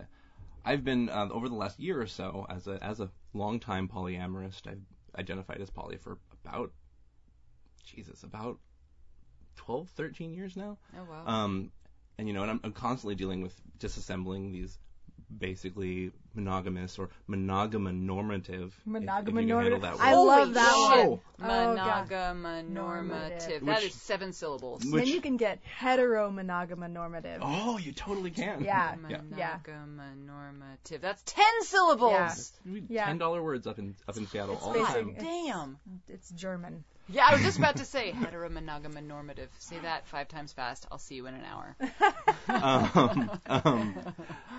[0.64, 4.66] I've been uh, over the last year or so as a as a longtime polyamorist.
[4.66, 4.82] I've
[5.18, 6.72] identified as poly for about
[7.84, 8.58] Jesus about
[9.56, 10.78] 12, 13 years now.
[10.96, 11.24] Oh wow.
[11.26, 11.70] Um,
[12.18, 14.78] and you know, and I'm, I'm constantly dealing with disassembling these
[15.38, 18.78] basically monogamous or monogama normative.
[18.86, 19.80] if- if you can handle Monogamonormative.
[19.82, 21.04] that I love that Whoa.
[21.10, 21.20] one.
[21.40, 21.78] Oh, God.
[22.12, 22.68] Oh, monogamonormative.
[22.68, 23.64] Normative.
[23.66, 24.84] That Which- is seven syllables.
[24.84, 27.40] Which- then you can get heteromonogama normative.
[27.42, 28.62] Oh, you totally can.
[28.62, 28.94] Yeah.
[29.08, 29.20] Yeah.
[29.36, 29.58] Yeah.
[29.66, 31.00] Monogamonormative.
[31.00, 32.52] That's ten syllables.
[32.64, 32.80] Yeah.
[32.88, 33.04] Yeah.
[33.06, 34.94] Ten dollar words up in up in Seattle It's all the basic.
[34.94, 35.14] time.
[35.18, 35.78] Damn.
[36.08, 36.84] It's German.
[37.08, 39.48] Yeah, I was just about to say heteromonogamonormative.
[39.58, 40.86] Say that five times fast.
[40.90, 41.76] I'll see you in an hour.
[42.48, 44.14] um, um,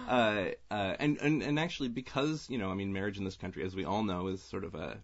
[0.08, 3.66] uh, uh, and, and and actually, because you know, I mean, marriage in this country,
[3.66, 4.98] as we all know, is sort of a,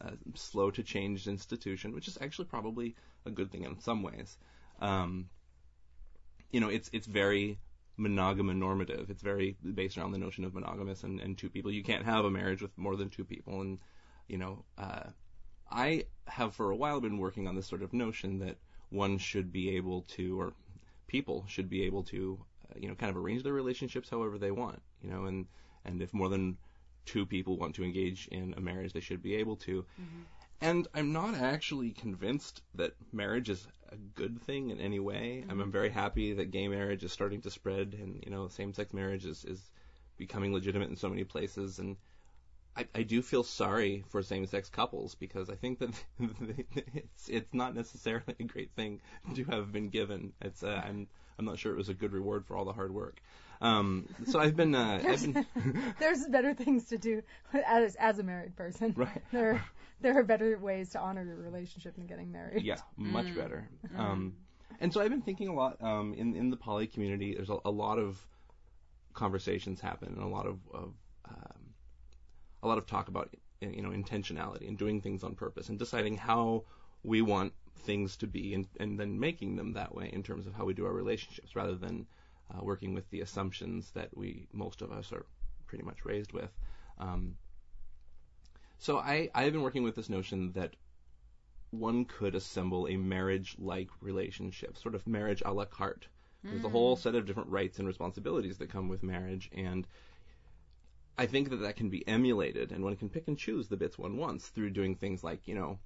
[0.00, 2.94] a slow to change institution, which is actually probably
[3.26, 4.36] a good thing in some ways.
[4.80, 5.28] Um,
[6.52, 7.58] you know, it's it's very
[7.98, 9.10] monogama normative.
[9.10, 11.72] It's very based around the notion of monogamous and, and two people.
[11.72, 13.78] You can't have a marriage with more than two people, and
[14.28, 15.10] you know, uh,
[15.74, 18.56] I have for a while been working on this sort of notion that
[18.90, 20.52] one should be able to, or
[21.08, 22.38] people should be able to,
[22.70, 25.46] uh, you know, kind of arrange their relationships however they want, you know, and
[25.84, 26.56] and if more than
[27.04, 29.84] two people want to engage in a marriage, they should be able to.
[30.60, 35.44] And I'm not actually convinced that marriage is a good thing in any way.
[35.48, 38.94] I'm, I'm very happy that gay marriage is starting to spread, and you know, same-sex
[38.94, 39.60] marriage is is
[40.16, 41.96] becoming legitimate in so many places, and
[42.76, 45.90] I, I do feel sorry for same-sex couples because I think that
[46.94, 49.00] it's it's not necessarily a great thing
[49.34, 50.32] to have been given.
[50.40, 51.06] It's uh, I'm
[51.38, 53.20] I'm not sure it was a good reward for all the hard work.
[53.60, 55.46] Um, so I've been uh, I've been
[55.98, 57.22] There's better things to do
[57.52, 58.92] as as a married person.
[58.96, 59.22] right.
[59.32, 59.64] There
[60.00, 62.62] there are better ways to honor your relationship than getting married.
[62.62, 63.68] Yeah, much better.
[63.96, 64.34] Um,
[64.80, 67.34] and so I've been thinking a lot um, in in the poly community.
[67.34, 68.18] There's a, a lot of
[69.14, 70.92] conversations happen and a lot of, of
[71.28, 71.63] um,
[72.64, 76.16] a lot of talk about you know intentionality and doing things on purpose and deciding
[76.16, 76.64] how
[77.02, 80.54] we want things to be and, and then making them that way in terms of
[80.54, 82.06] how we do our relationships rather than
[82.50, 85.26] uh, working with the assumptions that we most of us are
[85.66, 86.50] pretty much raised with.
[86.98, 87.36] Um,
[88.78, 90.74] so I I've been working with this notion that
[91.70, 96.06] one could assemble a marriage-like relationship, sort of marriage a la carte,
[96.44, 99.86] There's a whole set of different rights and responsibilities that come with marriage, and
[101.16, 103.98] I think that that can be emulated, and one can pick and choose the bits
[103.98, 105.78] one wants through doing things like, you know,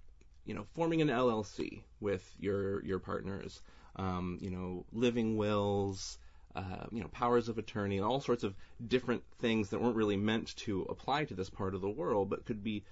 [0.44, 3.60] you know, forming an LLC with your your partners,
[3.96, 6.18] um, you know, living wills,
[6.56, 8.54] uh, you know, powers of attorney, and all sorts of
[8.86, 12.46] different things that weren't really meant to apply to this part of the world, but
[12.46, 12.82] could be,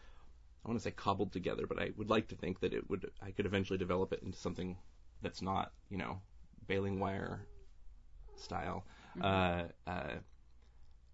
[0.64, 3.10] I want to say cobbled together, but I would like to think that it would,
[3.22, 4.76] I could eventually develop it into something
[5.22, 6.20] that's not, you know,
[6.66, 7.46] baling wire
[8.36, 8.84] style.
[9.20, 10.16] Uh, uh,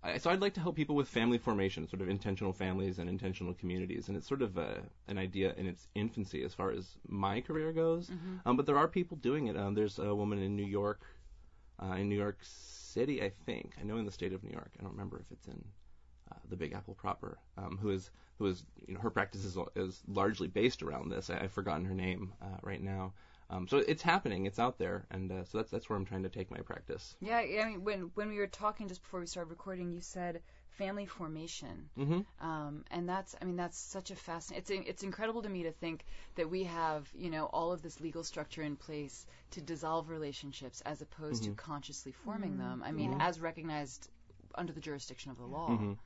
[0.02, 3.08] I, so I'd like to help people with family formation, sort of intentional families and
[3.08, 6.96] intentional communities, and it's sort of a, an idea in its infancy as far as
[7.08, 8.10] my career goes.
[8.46, 9.56] Um, but there are people doing it.
[9.56, 11.02] Um, there's a woman in New York,
[11.80, 13.74] uh, in New York City, I think.
[13.80, 14.70] I know in the state of New York.
[14.78, 15.64] I don't remember if it's in
[16.32, 17.38] uh, the Big Apple proper.
[17.56, 21.30] Um, who is who is you know her practice is, is largely based around this.
[21.30, 23.12] I, I've forgotten her name uh, right now.
[23.52, 24.46] Um, so it's happening.
[24.46, 27.14] It's out there, and uh, so that's that's where I'm trying to take my practice.
[27.20, 30.40] Yeah, I mean, when when we were talking just before we started recording, you said
[30.70, 34.82] family formation, hmm um, and that's I mean that's such a fascinating.
[34.82, 38.00] It's it's incredible to me to think that we have you know all of this
[38.00, 42.82] legal structure in place to dissolve relationships as opposed to consciously forming them.
[42.82, 44.08] I mean, as recognized
[44.54, 45.68] under the jurisdiction of the law.
[45.68, 45.98] Mhm.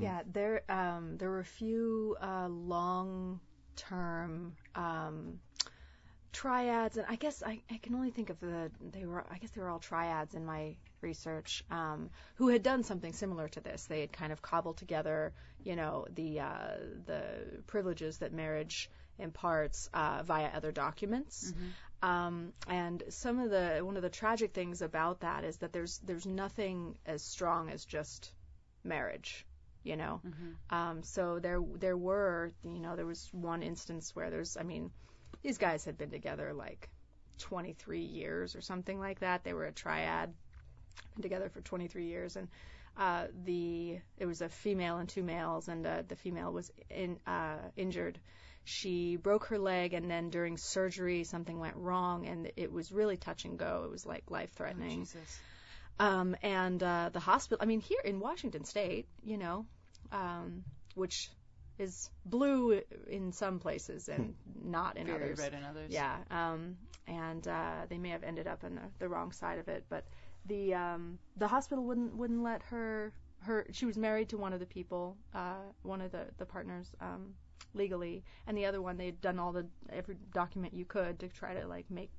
[0.00, 3.40] Yeah, there um, there were a few uh, long-term
[4.74, 5.40] um,
[6.32, 9.50] triads, and I guess I, I can only think of the they were I guess
[9.50, 13.84] they were all triads in my research um, who had done something similar to this.
[13.86, 15.32] They had kind of cobbled together,
[15.64, 16.76] you know, the uh,
[17.06, 17.22] the
[17.66, 21.52] privileges that marriage imparts uh, via other documents.
[22.02, 25.98] Um, and some of the one of the tragic things about that is that there's
[25.98, 28.32] there's nothing as strong as just
[28.84, 29.46] marriage
[29.84, 30.20] you know
[30.70, 34.90] um, so there there were you know there was one instance where there's i mean
[35.42, 36.88] these guys had been together like
[37.38, 40.32] 23 years or something like that they were a triad
[41.14, 42.48] been together for 23 years and
[42.96, 47.18] uh, the it was a female and two males and uh, the female was in,
[47.26, 48.18] uh, injured
[48.64, 53.16] she broke her leg and then during surgery something went wrong and it was really
[53.16, 55.40] touch and go it was like life threatening Jesus.
[55.98, 57.58] um, and uh, the hospital.
[57.62, 59.66] I mean, here in Washington State, you know,
[60.10, 60.64] um,
[60.94, 61.30] which
[61.82, 65.38] is blue in some places and not in Very others.
[65.38, 65.90] red in others.
[65.90, 66.76] Yeah, um,
[67.06, 70.04] and uh, they may have ended up on the, the wrong side of it, but
[70.46, 73.66] the um, the hospital wouldn't wouldn't let her her.
[73.72, 76.88] She was married to one of the people, uh, one of the the partners.
[77.00, 77.34] Um,
[77.74, 81.54] legally and the other one they'd done all the every document you could to try
[81.54, 82.10] to like make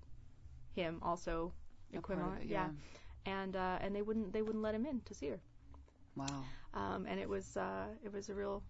[0.73, 1.53] him also
[1.93, 2.69] A equivalent it, yeah
[3.25, 5.39] and uh, and they wouldn't they wouldn't let him in to see her.
[6.15, 6.43] Wow.
[6.73, 8.63] Um, and it was uh, it was a real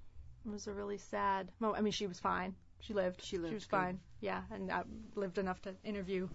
[0.46, 1.52] it was a really sad.
[1.60, 2.56] Well, I mean, she was fine.
[2.82, 3.24] She lived.
[3.24, 3.78] She lived, She was good.
[3.78, 4.00] fine.
[4.22, 4.84] Yeah, and I
[5.16, 6.28] lived enough to interview.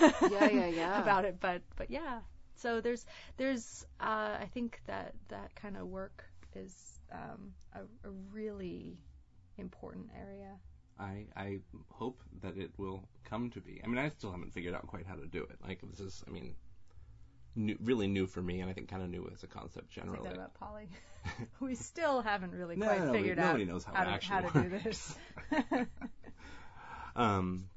[0.00, 1.02] Yeah, yeah, yeah.
[1.02, 2.20] about it, but but yeah.
[2.56, 6.24] So there's there's uh, I think that that kind of work
[6.54, 8.98] is um, a, a really
[9.58, 10.52] important area.
[10.98, 11.58] I I
[11.90, 13.80] hope that it will come to be.
[13.84, 15.58] I mean, I still haven't figured out quite how to do it.
[15.62, 16.54] Like this is, I mean,
[17.56, 20.00] new, really new for me, and I think kind of new as a concept Say
[20.00, 20.24] generally.
[20.28, 20.88] that about poly.
[21.60, 24.10] we still haven't really No, quite nobody- figured nobody out knows how how, it to,
[24.12, 25.16] actually how to do this.
[27.16, 27.68] Um,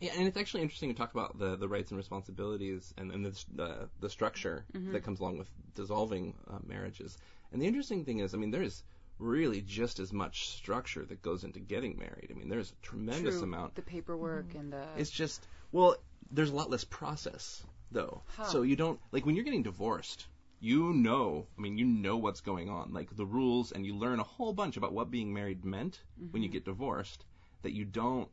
[0.00, 3.24] yeah, and it's actually interesting to talk about the, the rights and responsibilities and, and
[3.26, 7.16] the, the the structure that comes along with dissolving uh, marriages.
[7.52, 8.82] And the interesting thing is, I mean, there's
[9.18, 12.28] really just as much structure that goes into getting married.
[12.30, 13.44] I mean, there's a tremendous True.
[13.44, 13.74] amount.
[13.76, 14.82] The paperwork and the.
[14.96, 15.94] It's just well,
[16.30, 17.62] there's a lot less process
[17.92, 18.22] though.
[18.36, 18.44] How?
[18.44, 20.26] So you don't like when you're getting divorced.
[20.60, 24.20] You know, I mean, you know what's going on, like the rules, and you learn
[24.20, 27.24] a whole bunch about what being married meant when you get divorced
[27.62, 28.28] that you don't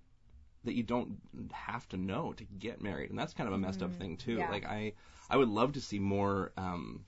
[0.63, 1.17] that you don't
[1.51, 4.35] have to know to get married, and that's kind of a messed up thing too.
[4.35, 4.49] Yeah.
[4.49, 4.93] Like I,
[5.29, 7.05] I would love to see more um,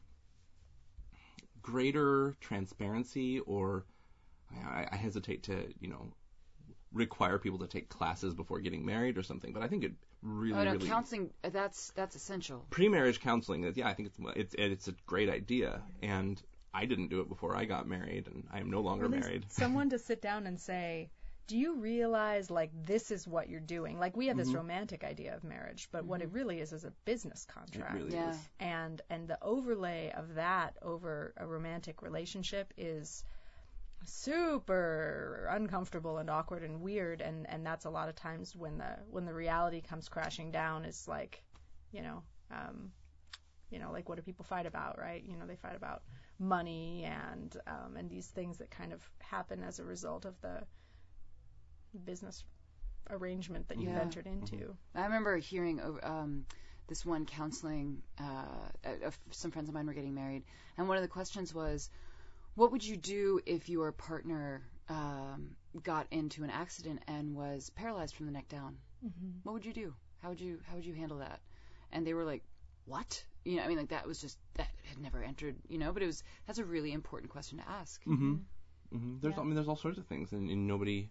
[1.62, 3.86] greater transparency, or
[4.66, 6.14] I, I hesitate to, you know,
[6.94, 9.54] require people to take classes before getting married or something.
[9.54, 11.32] But I think it really, oh no, really counseling.
[11.44, 12.66] uh, That's that's essential.
[12.70, 13.64] pre-marriage counseling.
[13.64, 16.42] is- Yeah, I think it's it's it's a great idea, and
[16.74, 19.26] I didn't do it before I got married, and I am no longer At least
[19.28, 19.46] married.
[19.52, 21.10] Someone to sit down and say,
[21.48, 25.36] "Do you realize like this is what you're doing?" Like we have this romantic idea
[25.36, 27.94] of marriage, but what it really is is a business It contract.
[27.96, 28.30] really Yeah.
[28.32, 28.38] is.
[28.60, 33.24] and and the overlay of that over a romantic relationship is
[34.06, 38.98] super uncomfortable and awkward and weird and and that's a lot of times when the
[39.10, 41.44] when the reality comes crashing down is like
[41.92, 42.92] you know um
[43.70, 46.02] you know like what do people fight about right you know they fight about
[46.40, 50.62] money and um and these things that kind of happen as a result of the
[52.06, 52.44] business
[53.10, 54.02] arrangement that you've Yeah.
[54.02, 56.46] entered into I remember hearing um,
[56.88, 58.02] this one counseling.
[58.20, 60.44] Uh, some friends of mine were getting married,
[60.78, 61.90] and one of the questions was,
[62.56, 68.16] "What would you do if your partner um, got into an accident and was paralyzed
[68.16, 68.78] from the neck down?
[69.06, 69.40] Mm-hmm.
[69.44, 69.94] What would you do?
[70.20, 71.40] How would you how would you handle that?"
[71.92, 72.44] And they were like,
[72.86, 75.56] "What?" You know, I mean, like that was just that had never entered.
[75.68, 78.04] You know, but it was that's a really important question to ask.
[78.06, 78.36] Mm-hmm.
[78.94, 79.20] Mm-hmm.
[79.22, 79.42] There's, Yeah.
[79.42, 81.10] I mean, there's all sorts of things, and, and nobody,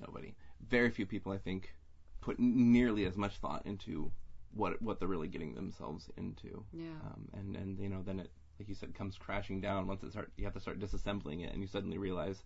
[0.00, 0.34] nobody,
[0.68, 1.74] very few people, I think,
[2.20, 4.12] put nearly as much thought into
[4.52, 6.64] what what they're really getting themselves into.
[6.72, 6.98] Yeah.
[7.04, 10.10] Um, and and you know, then it, like you said, comes crashing down once it
[10.12, 10.30] start.
[10.36, 12.42] You have to start disassembling it, and you suddenly realize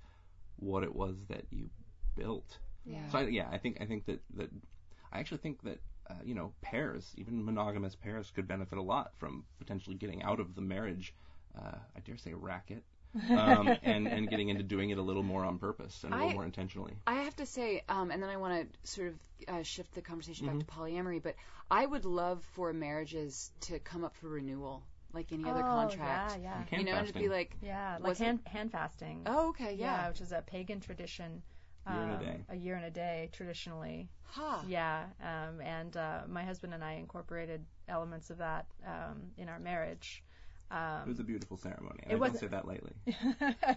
[0.56, 1.70] what it was that you
[2.16, 2.58] built.
[2.84, 3.08] Yeah.
[3.10, 4.50] So I, yeah, I think I think that that
[5.12, 9.12] I actually think that uh, you know pairs, even monogamous pairs, could benefit a lot
[9.18, 11.14] from potentially getting out of the marriage.
[11.56, 12.84] Uh, I dare say racket.
[13.34, 16.30] um, and and getting into doing it a little more on purpose and a little
[16.30, 16.94] more intentionally.
[17.06, 19.14] I have to say, um, and then I want to sort of
[19.48, 20.58] uh, shift the conversation Mm-hmm.
[20.58, 21.34] back to polyamory, but
[21.70, 24.82] I would love for marriages to come up for renewal,
[25.12, 26.36] like any other Oh, contract.
[26.38, 26.64] Yeah, yeah.
[26.70, 29.22] Hand you know, and to be like, Yeah, like hand, hand fasting.
[29.26, 30.02] oh, okay, yeah.
[30.02, 31.42] yeah, which is a pagan tradition.
[31.90, 32.36] Year and a um, day.
[32.50, 34.08] A year and a day, traditionally.
[34.24, 39.48] ha, Yeah, um, and uh, my husband and I incorporated elements of that um, in
[39.48, 40.22] our marriage.
[40.70, 41.98] It was Um, a beautiful ceremony.
[42.04, 42.92] it I don't wasn't- say that lightly.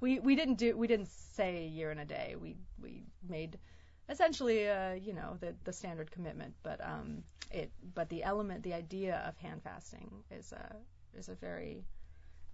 [0.00, 2.34] we we didn't do we didn't say a year and a day.
[2.40, 3.58] We we made
[4.08, 8.74] essentially uh, you know the the standard commitment, but um it but the element the
[8.74, 10.76] idea of hand fasting is a
[11.18, 11.84] is a very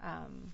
[0.02, 0.52] um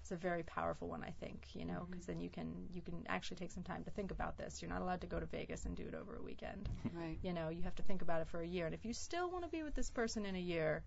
[0.00, 3.04] it's a very powerful one I think you know because then you can you can
[3.08, 4.60] actually take some time to think about this.
[4.62, 6.68] You're not allowed to go to Vegas and do it over a weekend.
[6.92, 8.92] right, You know you have to think about it for a year, and if you
[8.92, 10.82] still want to be with this person in a year,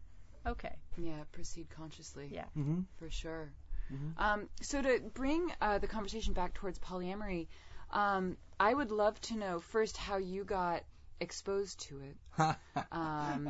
[0.48, 2.46] okay, yeah, proceed consciously, Yeah.
[2.58, 2.82] Mm-hmm.
[2.98, 3.52] for sure.
[3.94, 4.18] Mhm.
[4.18, 7.48] Um, so to bring uh, the conversation back towards polyamory,
[7.94, 10.84] um, I would love to know first how you got
[11.20, 12.16] exposed to it.
[12.92, 13.50] Um,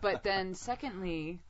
[0.00, 1.40] but then secondly,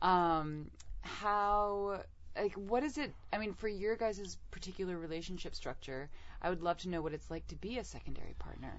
[0.00, 0.70] um,
[1.00, 2.00] how
[2.36, 3.12] like what is it?
[3.32, 6.08] I mean, for your guys' particular relationship structure,
[6.40, 8.72] I would love to know what it's like to be a secondary partner.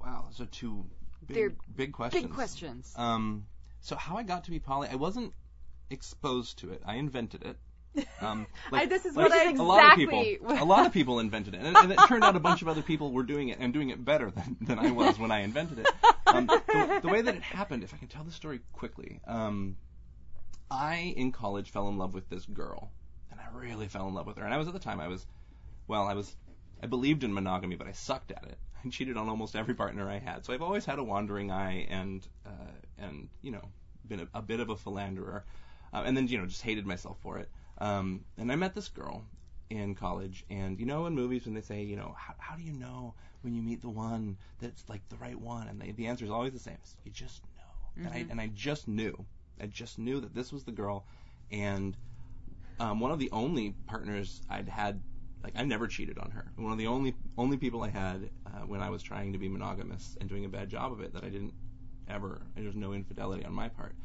[0.00, 0.84] wow, those are two
[1.26, 2.24] big They're big questions.
[2.24, 2.94] Big questions.
[2.96, 3.46] Um,
[3.80, 5.32] so how I got to be poly, I wasn't
[5.90, 6.82] exposed to it.
[6.84, 7.56] I invented it.
[8.20, 11.18] Um, I, this is like what I a lot of people, a lot of people
[11.18, 13.58] invented it, and, and it turned out a bunch of other people were doing it
[13.60, 15.88] and doing it better than, than I was when I invented it.
[16.26, 19.76] Um, the, the way that it happened, if I can tell the story quickly, um,
[20.70, 22.90] I in college fell in love with this girl,
[23.30, 24.44] and I really fell in love with her.
[24.44, 25.26] And I was at the time I was,
[25.86, 26.34] well, I was,
[26.82, 28.58] I believed in monogamy, but I sucked at it.
[28.84, 31.86] I cheated on almost every partner I had, so I've always had a wandering eye
[31.90, 33.68] and uh, and you know
[34.08, 35.44] been a, a bit of a philanderer,
[35.92, 37.48] uh, and then you know just hated myself for it.
[37.78, 39.24] Um, and I met this girl
[39.70, 42.62] in college, and you know in movies when they say, you know, how, how do
[42.62, 45.68] you know when you meet the one that's like the right one?
[45.68, 48.04] And they, the answer is always the same: it's, you just know.
[48.06, 49.26] And I and I just knew,
[49.60, 51.06] I just knew that this was the girl,
[51.50, 51.96] and
[52.78, 55.02] um, one of the only partners I'd had.
[55.42, 56.52] Like I never cheated on her.
[56.54, 59.48] One of the only only people I had uh, when I was trying to be
[59.48, 61.54] monogamous and doing a bad job of it that I didn't
[62.08, 62.42] ever.
[62.54, 63.96] There was no infidelity on my part.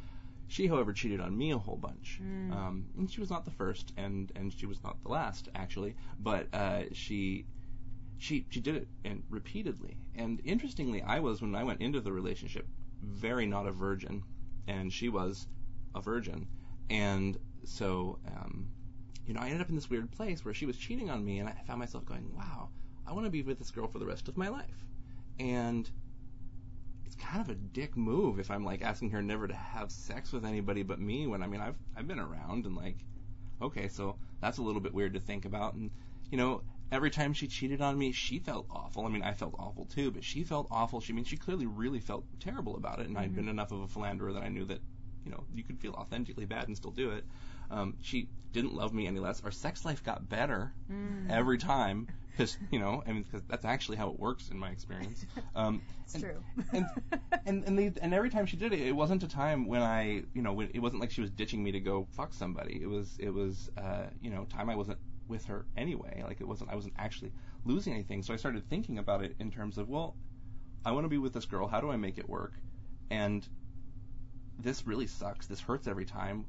[0.47, 2.19] She, however, cheated on me a whole bunch.
[2.21, 5.95] Um, and she was not the first, and and she was not the last, actually.
[6.19, 7.45] But uh, she
[8.17, 9.97] she she did it and repeatedly.
[10.15, 12.67] And interestingly, I was when I went into the relationship
[13.01, 14.23] very not a virgin,
[14.67, 15.47] and she was
[15.95, 16.47] a virgin,
[16.89, 18.69] and so um,
[19.25, 21.39] you know I ended up in this weird place where she was cheating on me,
[21.39, 22.69] and I found myself going, wow,
[23.05, 24.85] I want to be with this girl for the rest of my life,
[25.39, 25.89] and
[27.27, 30.45] kind of a dick move if I'm like asking her never to have sex with
[30.45, 32.97] anybody but me when I mean I've I've been around and like
[33.61, 35.73] okay so that's a little bit weird to think about.
[35.73, 35.91] And
[36.31, 36.61] you know
[36.91, 39.05] every time she cheated on me she felt awful.
[39.05, 41.01] I mean I felt awful too but she felt awful.
[41.01, 43.07] She I mean she clearly really felt terrible about it.
[43.07, 44.79] And I'd been enough of a philanderer that I knew that
[45.25, 47.25] you know you could feel authentically bad and still do it.
[47.69, 49.43] Um, she didn't love me any less.
[49.43, 50.71] Our sex life got better
[51.29, 52.07] every time
[52.37, 55.25] because you know I mean because that's actually how it works in my experience
[55.55, 56.43] um, It's and- true.
[56.73, 56.85] and
[57.45, 60.23] and and, they, and every time she did it, it wasn't a time when I,
[60.33, 62.79] you know, when, it wasn't like she was ditching me to go fuck somebody.
[62.81, 66.23] It was it was uh, you know time I wasn't with her anyway.
[66.25, 67.31] Like it wasn't I wasn't actually
[67.65, 68.21] losing anything.
[68.23, 70.15] So I started thinking about it in terms of well,
[70.85, 71.67] I want to be with this girl.
[71.67, 72.53] How do I make it work?
[73.09, 73.47] And
[74.59, 75.47] this really sucks.
[75.47, 76.45] This hurts every time.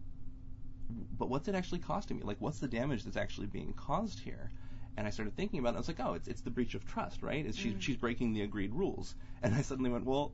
[1.18, 2.22] But what's it actually costing me?
[2.24, 4.50] Like what's the damage that's actually being caused here?
[4.98, 5.76] And I started thinking about it.
[5.76, 7.46] I was like, oh, it's it's the breach of trust, right?
[7.46, 9.14] It's she's she's breaking the agreed rules.
[9.42, 10.32] And I suddenly went, well,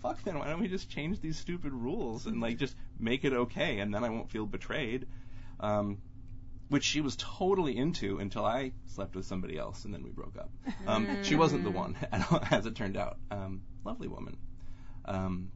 [0.00, 0.38] fuck then.
[0.38, 3.92] Why don't we just change these stupid rules and like just make it okay, and
[3.92, 5.06] then I won't feel betrayed.
[5.58, 5.98] Um,
[6.68, 10.36] which she was totally into until I slept with somebody else, and then we broke
[10.36, 10.50] up.
[10.86, 11.96] Um, She wasn't the one,
[12.50, 13.18] as it turned out.
[13.30, 14.36] Um, lovely woman.
[15.04, 15.50] Um,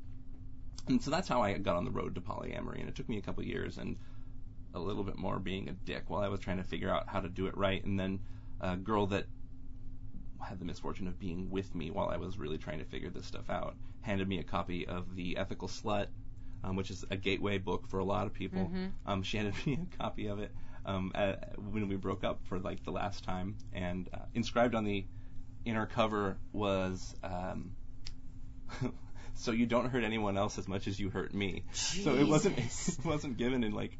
[0.89, 3.19] And so that's how I got on the road to polyamory, and it took me
[3.19, 3.97] a couple years and
[4.75, 7.21] a little bit more being a dick while I was trying to figure out how
[7.21, 7.85] to do it right.
[7.85, 8.21] And then
[8.61, 9.27] a girl that
[10.41, 13.27] had the misfortune of being with me while I was really trying to figure this
[13.27, 16.07] stuff out handed me a copy of The Ethical Slut,
[16.65, 18.61] um, which is a gateway book for a lot of people.
[18.61, 18.87] Mm-hmm.
[19.07, 20.53] Um, she handed me a copy of it
[20.87, 24.85] um, at, when we broke up for like the last time, and uh, inscribed on
[24.85, 25.05] the
[25.65, 27.15] inner cover was.
[27.23, 27.73] Um,
[29.35, 31.65] so you don't hurt anyone else as much as you hurt me.
[31.73, 33.97] So it wasn't it wasn't given in like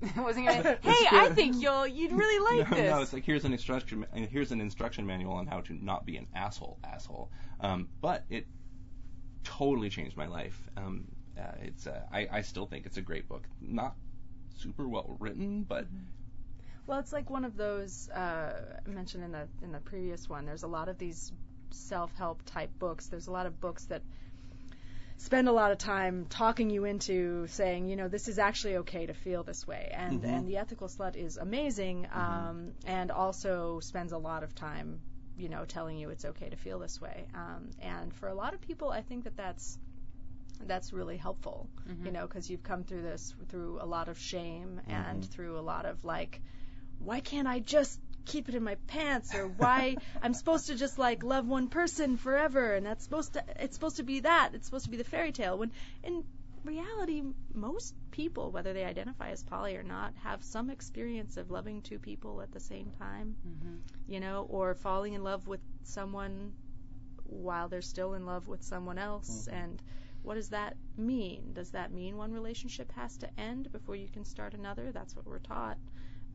[0.16, 2.90] wasn't gonna, hey, I think you'll you'd really like no, this.
[2.90, 6.04] no, it's like here's an instruction ma- here's an instruction manual on how to not
[6.04, 7.30] be an asshole asshole.
[7.60, 8.46] Um, but it
[9.44, 10.60] totally changed my life.
[10.76, 11.06] Um,
[11.38, 13.44] uh, it's uh, I, I still think it's a great book.
[13.60, 13.96] Not
[14.56, 15.86] super well written, but
[16.86, 20.44] Well, it's like one of those uh, mentioned in the in the previous one.
[20.46, 21.32] There's a lot of these
[21.70, 23.08] self-help type books.
[23.08, 24.02] There's a lot of books that
[25.18, 29.06] spend a lot of time talking you into saying, you know, this is actually okay
[29.06, 29.90] to feel this way.
[29.92, 30.28] And Mhm.
[30.28, 35.00] and the ethical slut is amazing, um, and also spends a lot of time,
[35.36, 37.26] you know, telling you it's okay to feel this way.
[37.34, 39.78] Um, and for a lot of people, I think that that's
[40.60, 42.06] that's really helpful, Mm-hmm.
[42.06, 45.60] you know, because you've come through this through a lot of shame and through a
[45.60, 46.40] lot of like,
[46.98, 50.98] why can't I just keep it in my pants or why I'm supposed to just
[50.98, 54.50] like love one person forever and that's supposed to it's supposed to be that.
[54.54, 55.56] It's supposed to be the fairy tale.
[55.58, 55.72] When
[56.02, 56.24] in
[56.64, 57.22] reality
[57.54, 61.98] most people whether they identify as poly or not have some experience of loving two
[61.98, 63.78] people at the same time Mhm.
[64.08, 66.52] you know or falling in love with someone
[67.28, 69.48] while they're still in love with someone else.
[69.48, 69.82] And
[70.22, 71.52] what does that mean?
[71.52, 74.92] Does that mean one relationship has to end before you can start another?
[74.92, 75.78] That's what we're taught.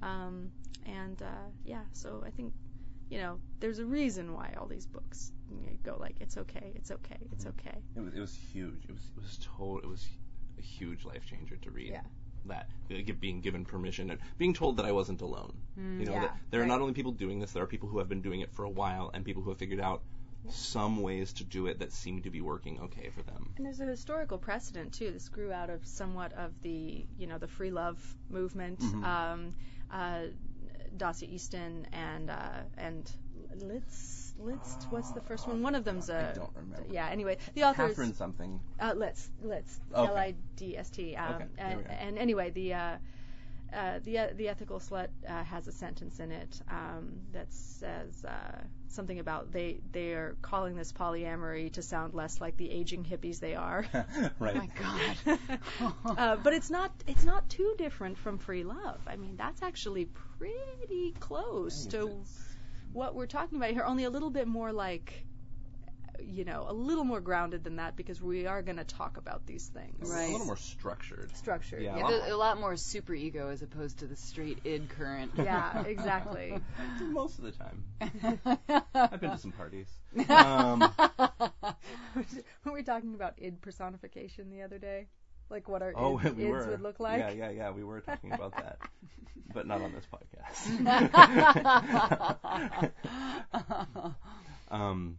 [0.01, 0.51] Um,
[0.85, 2.53] and uh, yeah so i think
[3.09, 6.71] you know there's a reason why all these books you know, go like it's okay
[6.75, 8.83] it's okay it's okay it was it was huge.
[8.87, 9.79] It was it was total.
[9.79, 10.07] It was
[10.57, 11.91] a huge life changer to read.
[11.91, 12.01] Yeah.
[12.45, 12.69] That
[13.19, 15.53] being given permission and being told that I wasn't alone.
[15.77, 17.99] you know yeah, that there are not only people doing this, there are people who
[17.99, 20.01] have been doing it for a while, and people who have figured out
[20.49, 23.53] some ways to do it that seem to be working okay for them.
[23.57, 25.11] And there's a historical precedent too.
[25.11, 28.79] This grew out of somewhat of the, you know, the free love movement.
[28.79, 29.03] Mhm.
[29.03, 29.53] Um,
[29.91, 30.23] uh,
[30.97, 33.09] Dossie Easton and uh, and
[33.55, 34.87] Liszt Liszt.
[34.89, 35.61] What's the first one?
[35.61, 36.31] One of them's a.
[36.31, 36.83] I don't remember.
[36.91, 37.07] Yeah.
[37.09, 38.59] Anyway, the author is Catherine something.
[38.79, 40.07] uh, Liszt Liszt Okay.
[40.07, 41.15] L I D S T.
[41.15, 42.73] Um, Okay, and, and anyway, the.
[43.73, 48.23] Uh, uh, the the ethical slut uh, has a sentence in it um, that says
[48.25, 48.57] uh,
[48.87, 53.39] something about they they are calling this polyamory to sound less like the aging hippies
[53.39, 53.85] they are.
[54.39, 54.55] right.
[54.55, 55.59] Oh my God.
[56.17, 58.99] uh, but it's not it's not too different from free love.
[59.07, 60.05] I mean, that's actually
[60.39, 62.55] pretty close to It's-
[62.93, 63.83] what we're talking about here.
[63.83, 65.25] Only a little bit more like,
[66.25, 69.45] you know, a little more grounded than that because we are going to talk about
[69.45, 70.09] these things.
[70.09, 70.29] Right.
[70.29, 71.35] A little more structured.
[71.35, 71.81] Structured.
[71.81, 72.03] Yeah, Yeah.
[72.03, 75.31] a lot a, a lot more super ego as opposed to the straight id current.
[75.37, 76.59] Yeah, exactly.
[77.01, 77.83] Most of the time.
[78.93, 79.87] I've been to some parties.
[80.29, 80.79] Um,
[82.65, 85.07] Were we talking about id personification the other day?
[85.49, 86.67] Like what our oh, id, we ids were.
[86.71, 87.19] would look like?
[87.19, 87.71] Yeah, yeah, yeah.
[87.71, 88.79] We were talking about that,
[89.53, 90.67] but not on this podcast.
[94.71, 95.17] um,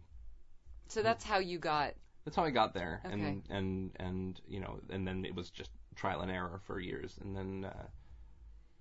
[0.87, 1.93] so that's how you got.
[2.25, 3.13] that's how I got there, Okay.
[3.13, 7.17] and and and you know, and then it was just trial and error for years,
[7.21, 7.87] and then uh,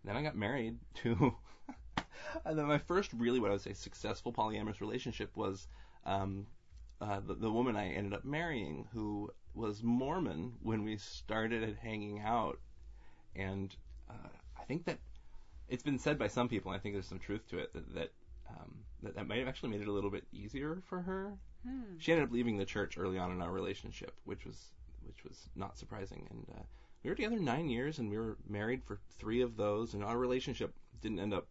[0.05, 1.35] then I got married to.
[2.45, 5.67] and then my first really, what I would say, successful polyamorous relationship was
[6.07, 6.47] um,
[7.01, 12.21] uh, the, the woman I ended up marrying, who was Mormon when we started hanging
[12.21, 12.59] out,
[13.37, 13.75] and
[14.09, 14.29] uh,
[14.59, 14.99] I think that
[15.69, 17.95] it's been said by some people, and I think there's some truth to it, that
[17.95, 18.11] that
[18.49, 21.35] um, that, that might have actually made it a little bit easier for her
[21.65, 21.97] Hmm.
[21.99, 24.73] she ended up leaving the church early on in our relationship, which was
[25.05, 26.27] which was not surprising.
[26.31, 26.63] And uh,
[27.03, 29.95] we were together nine years, and we were married for three of those.
[29.95, 31.47] And our relationship didn't end up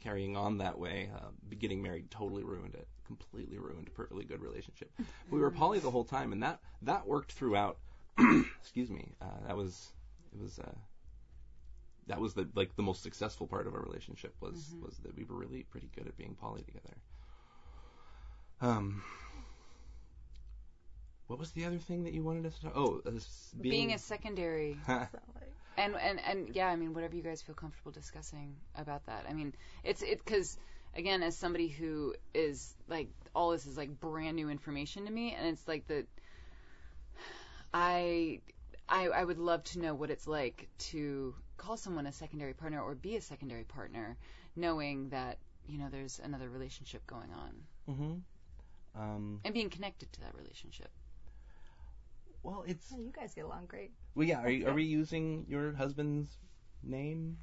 [0.00, 1.10] carrying on that way.
[1.14, 4.90] Uh, getting married totally ruined it, completely ruined a perfectly good relationship.
[5.30, 7.78] we were poly the whole time, and that that worked throughout.
[8.60, 9.12] excuse me.
[9.20, 9.92] Uh, that was
[10.32, 10.58] it was.
[10.58, 10.74] Uh,
[12.06, 14.82] that was the like the most successful part of our relationship was Mhm.
[14.84, 16.96] was that we were really pretty good at being poly together.
[18.60, 19.02] Um,
[21.30, 22.72] what was the other thing that you wanted us to talk?
[22.74, 23.10] Oh, uh,
[23.60, 24.76] Being, being, a secondary
[25.78, 29.26] and and and yeah, I mean, whatever you guys feel comfortable discussing about that.
[29.28, 29.54] I mean,
[29.84, 30.58] it's it because
[30.96, 35.32] again, as somebody who is like all this is like brand new information to me,
[35.38, 36.04] and it's like the
[37.72, 38.40] I
[38.88, 42.82] I I would love to know what it's like to call someone a secondary partner
[42.82, 44.16] or be a secondary partner,
[44.56, 47.52] knowing that you know there's another relationship going on
[47.88, 49.00] Mm-hmm.
[49.00, 50.90] um, and being connected to that relationship.
[52.42, 53.90] Well, it's Yeah, you guys get along great.
[54.14, 54.40] well, yeah.
[54.40, 56.38] Are you, are we using your husband's
[56.82, 57.38] name?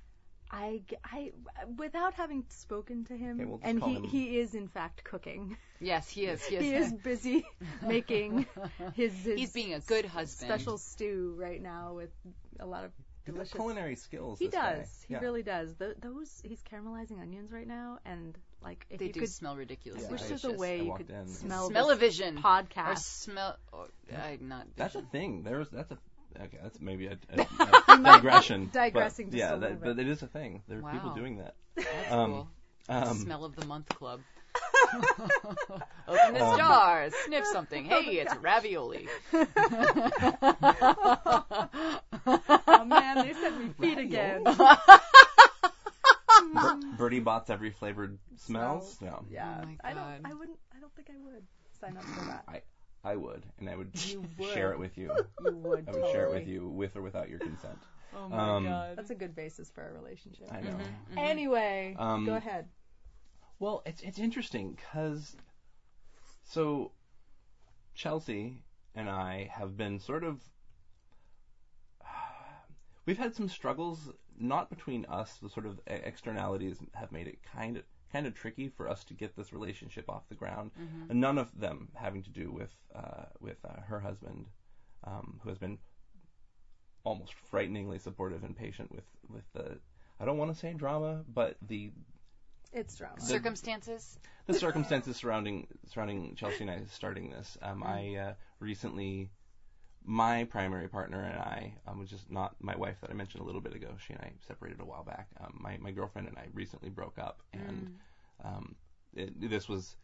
[0.50, 1.34] I, g- I-
[1.78, 5.58] without having spoken to him, Okay, we'll and he, him- he is in fact cooking.
[5.80, 6.43] Yes, he is.
[6.45, 6.62] He is.
[6.64, 7.45] He is busy
[7.86, 8.45] making
[8.95, 10.48] his, his He's being a good husband.
[10.50, 12.12] special stew right now with
[12.60, 12.91] a lot of
[13.26, 13.54] He's delicious.
[13.54, 14.39] culinary skills.
[14.39, 14.76] He this guy.
[14.78, 15.06] does.
[15.08, 15.20] He Yeah.
[15.20, 15.76] really does.
[15.76, 19.55] Th those he's caramelizing onions right now, and like if They you do could, smell
[19.55, 20.03] ridiculous.
[20.03, 21.28] Yeah, wish I there's a way you could in.
[21.28, 22.39] smell Smell this a vision.
[22.43, 23.58] Or smell.
[23.72, 24.68] Or, I not.
[24.76, 25.12] That's a vision.
[25.12, 25.43] thing.
[25.43, 25.97] There's that's a
[26.41, 26.58] okay.
[26.62, 27.45] That's maybe a, a,
[27.93, 28.70] a digression.
[28.74, 29.95] digressing but, just yeah, a that, bit.
[29.95, 30.64] but it is a thing.
[30.68, 31.55] There are people doing that.
[31.76, 32.49] That's Um, cool.
[32.89, 34.22] Um, Smell of the month club.
[36.08, 37.10] Open this Um, jar.
[37.26, 37.86] Sniff something.
[37.86, 39.08] Hey, it's ravioli.
[39.34, 39.45] oh
[42.86, 44.43] man, they sent me feet again.
[46.54, 48.98] Ber- Bertie Bott's every flavored smells.
[48.98, 49.22] Smells.
[49.22, 50.22] No, Yeah, Oh my I God.
[50.24, 50.32] don't.
[50.32, 50.58] I wouldn't.
[50.76, 51.43] I don't think I would
[51.80, 52.43] sign up for that.
[52.48, 52.62] I
[53.04, 54.50] I would, and I would, You would.
[54.50, 55.12] share it with you.
[55.45, 55.88] You would.
[55.88, 57.78] I would share it with you, with or without your consent.
[58.16, 58.64] Oh my Um,
[58.95, 60.52] That's a good basis for a relationship.
[60.52, 60.72] I know.
[60.72, 61.18] Mm-hmm.
[61.18, 62.68] Anyway, Um, go ahead.
[63.60, 65.36] Well, it's it's interesting because
[66.43, 66.91] so
[67.95, 68.64] Chelsea
[68.95, 70.41] and I have been sort of
[73.06, 74.10] we've had some struggles
[74.40, 78.70] not between us the sort of externalities have made it kind of kind of tricky
[78.70, 80.72] for us to get this relationship off the ground
[81.10, 84.46] and none of them having to do with uh, with uh, her husband
[85.04, 85.78] um, who has been
[87.04, 89.78] almost frighteningly supportive and patient with with the
[90.20, 91.92] I don't want to say drama but the
[92.74, 93.20] It's drama.
[93.20, 94.20] Circumstances.
[94.46, 97.58] the circumstances surrounding surrounding Chelsea and I starting this.
[97.62, 99.30] Um, I uh, recently,
[100.08, 103.45] my primary partner and I, um, which is not my wife that I mentioned a
[103.45, 103.89] little bit ago.
[104.05, 105.28] She and I separated a while back.
[105.41, 107.99] Um, my my girlfriend and I recently broke up, and
[108.43, 108.76] um,
[109.14, 109.97] it, this was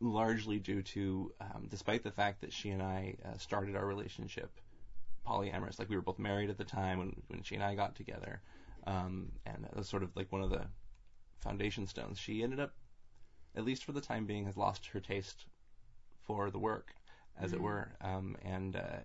[0.00, 4.50] largely due to, um, despite the fact that she and I uh, started our relationship
[5.26, 7.94] polyamorous, like we were both married at the time when when she and I got
[7.94, 8.42] together,
[8.86, 10.66] um, and that was sort of like one of the
[11.40, 12.18] foundation stones.
[12.18, 12.74] She ended up,
[13.56, 15.46] at least for the time being, has lost her taste
[16.26, 16.94] for the work,
[17.40, 19.00] as it were, um, and uh,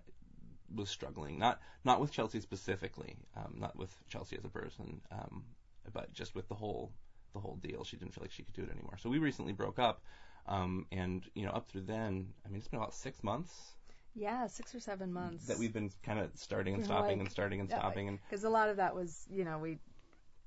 [0.74, 1.38] was struggling.
[1.38, 5.44] Not not with Chelsea specifically, um, not with Chelsea as a person, um,
[5.92, 6.92] but just with the whole
[7.32, 7.84] the whole deal.
[7.84, 8.96] She didn't feel like she could do it anymore.
[8.98, 10.02] So we recently broke up,
[10.46, 13.74] um, and you know up through then, I mean, it's been about six months
[14.14, 15.46] Yeah, six or seven months.
[15.46, 18.18] that we've been kind of starting and stopping like- and starting and yeah, stopping and
[18.20, 19.78] because a lot of that was, you know, we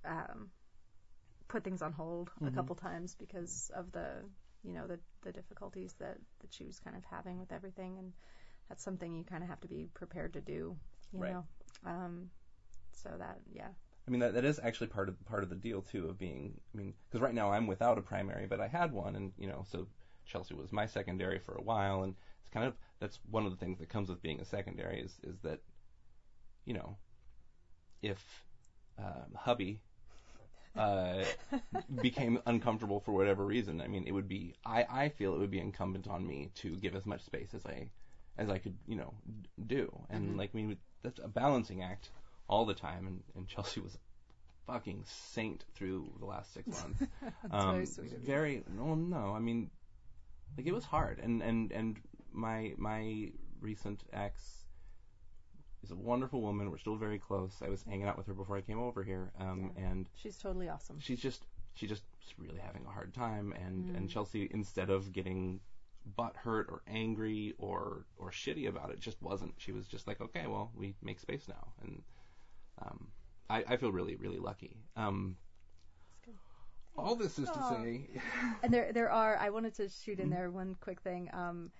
[0.06, 0.50] um,
[1.48, 2.48] put things on hold Mm-hmm.
[2.48, 4.24] a couple times because of the,
[4.64, 8.14] you know, the the difficulties that that she was kind of having with everything, and
[8.70, 10.78] that's something you kind of have to be prepared to do,
[11.14, 11.26] you Right.
[11.26, 11.45] know.
[11.86, 12.30] Um,
[12.93, 13.70] so that, yeah,
[14.07, 16.60] I mean, that, that is actually part of part of the deal too of being.
[16.74, 19.47] I mean, because right now I'm without a primary, but I had one, and you
[19.47, 19.88] know, so
[20.26, 23.57] Chelsea was my secondary for a while, and it's kind of that's one of the
[23.57, 25.62] things that comes with being a secondary is is that,
[26.66, 26.97] you know,
[28.01, 28.43] if
[28.97, 29.80] um, hubby
[30.80, 31.26] uh,
[32.02, 35.52] became uncomfortable for whatever reason, I mean, it would be I I feel it would
[35.52, 37.90] be incumbent on me to give as much space as I
[38.38, 39.14] as I could, you know,
[39.68, 42.10] do, and like I mean, that's a balancing act
[42.48, 47.04] all the time, and, and Chelsea was a fucking saint through the last six months.
[47.52, 48.18] um, very sweet.
[48.20, 49.34] Very no, no.
[49.36, 49.70] I mean,
[50.58, 51.98] like it was hard, and and and
[52.32, 54.68] my my recent ex
[55.84, 56.70] is a wonderful woman.
[56.70, 57.62] We're still very close.
[57.62, 60.70] I was hanging out with her before I came over here, um, and she's totally
[60.70, 60.98] awesome.
[61.00, 63.98] she's just she just was really having a hard time and Mm.
[63.98, 65.62] and Chelsea instead of getting
[66.18, 70.20] butt hurt or angry or or shitty about it just wasn't she was just like
[70.20, 72.02] okay well we make space now and
[72.82, 73.08] um
[73.50, 75.36] I, I feel really really lucky um
[76.98, 78.08] all this is to say
[78.64, 79.38] And there, there are.
[79.38, 81.30] I wanted to shoot in there one quick thing.
[81.34, 81.72] Um,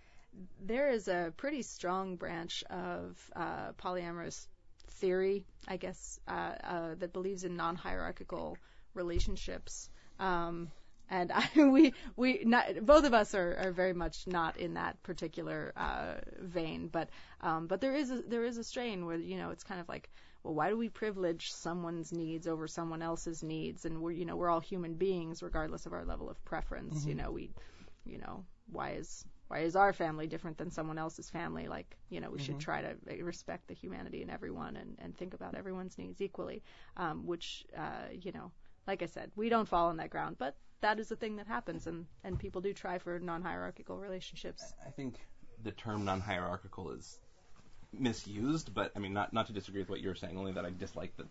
[0.66, 4.48] there is a pretty strong branch of uh, polyamorous
[4.88, 8.58] theory, I guess, uh, uh, that believes in non-hierarchical
[8.94, 9.90] relationships.
[10.20, 10.70] Um,
[11.10, 15.02] and I, we, we, not, both of us are, are very much not in that
[15.04, 16.88] particular uh, vein.
[16.88, 17.10] But,
[17.42, 19.90] um, but there is a, there is a strain where you know it's kind of
[19.90, 20.10] like,
[20.44, 23.86] well, why do we privilege someone's needs over someone else's needs?
[23.86, 27.06] And we're, you know, we're all human beings, regardless of our level of preference.
[27.06, 27.50] You know, we,
[28.06, 31.68] you know, why is why is our family different than someone else's family?
[31.68, 35.34] Like, you know, we should try to respect the humanity in everyone and, and think
[35.34, 36.62] about everyone's needs equally.
[36.96, 38.52] Um, which, uh, you know,
[38.88, 41.48] like I said, we don't fall on that ground, but that is a thing that
[41.48, 44.74] happens, and and people do try for non-hierarchical relationships.
[44.88, 45.16] I think
[45.64, 47.20] the term non-hierarchical is
[47.92, 50.70] misused, but I mean, not not to disagree with what you're saying, only that I
[50.78, 51.26] dislike the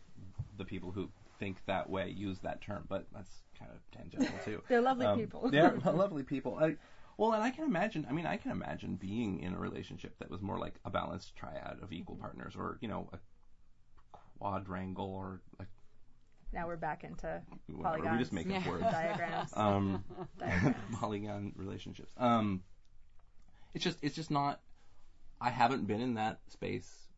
[0.59, 1.09] the people who
[1.39, 4.63] think that way use that term, but that's kind of tangential too.
[4.69, 5.49] They're lovely Um, people.
[5.51, 6.59] they're lovely people.
[6.61, 6.77] I,
[7.19, 8.07] Well, and I can imagine.
[8.09, 11.35] I mean, I can imagine being in a relationship that was more like a balanced
[11.37, 13.19] triad of equal partners, or you know, a
[14.39, 15.69] quadrangle, or like
[16.53, 17.97] Now we're back into whatever.
[17.97, 18.21] We Polygons.
[18.21, 18.83] just make up words.
[18.91, 19.51] diagrams.
[19.57, 20.05] Um,
[20.39, 20.77] Diagrams.
[20.95, 22.13] polygon relationships.
[22.17, 22.63] Um,
[23.75, 24.61] it's just it's just not.
[25.41, 27.09] I haven't been in that space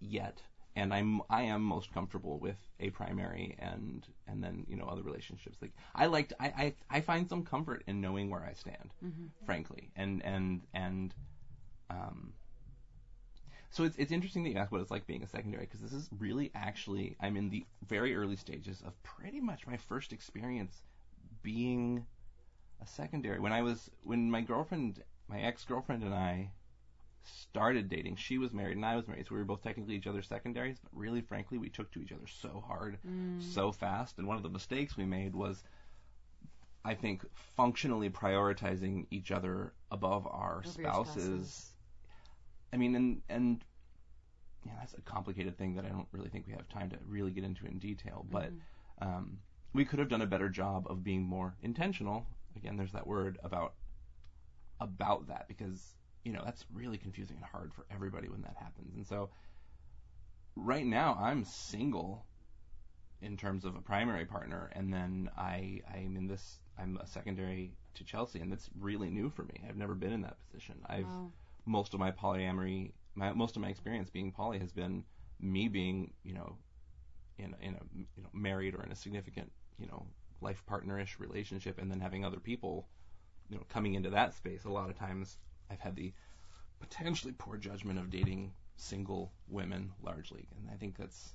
[0.00, 0.42] yet,
[0.76, 5.02] and I'm I am most comfortable with a primary and and then you know other
[5.02, 5.58] relationships.
[5.60, 8.94] Like I liked I I, I find some comfort in knowing where I stand,
[9.44, 11.14] frankly, and and and
[11.90, 12.32] um.
[13.70, 15.92] So it's it's interesting that you ask what it's like being a secondary because this
[15.92, 20.82] is really actually I'm in the very early stages of pretty much my first experience
[21.42, 22.04] being
[22.82, 23.40] a secondary.
[23.40, 26.50] When I was when my girlfriend, my ex-girlfriend and I
[27.24, 30.06] started dating, she was married and I was married, so we were both technically each
[30.06, 32.98] other's secondaries, but really frankly, we took to each other so hard,
[33.38, 35.62] so fast, and one of the mistakes we made was
[36.84, 37.24] I think
[37.56, 41.22] functionally prioritizing each other above our spouses.
[41.22, 41.70] spouses.
[42.72, 43.64] I mean, and and
[44.64, 47.30] yeah, that's a complicated thing that I don't really think we have time to really
[47.30, 48.26] get into in detail.
[48.30, 48.50] But
[49.00, 49.38] um,
[49.72, 52.26] we could have done a better job of being more intentional.
[52.56, 53.74] Again, there's that word about
[54.80, 55.94] about that because
[56.24, 58.94] you know that's really confusing and hard for everybody when that happens.
[58.94, 59.30] And so
[60.56, 62.26] right now I'm single
[63.20, 67.76] in terms of a primary partner, and then I I'm in this I'm a secondary
[67.94, 69.60] to Chelsea, and that's really new for me.
[69.68, 70.76] I've never been in that position.
[70.86, 71.30] I've Wow.
[71.66, 75.04] most of my polyamory, my, most of my experience being poly has been
[75.40, 76.56] me being, you know,
[77.38, 80.06] in in a you know married or in a significant, you know,
[80.40, 82.88] life partnerish relationship, and then having other people,
[83.48, 84.64] you know, coming into that space.
[84.64, 85.38] A lot of times,
[85.72, 86.12] I've had the
[86.80, 91.34] potentially poor judgment of dating single women largely, and I think that's.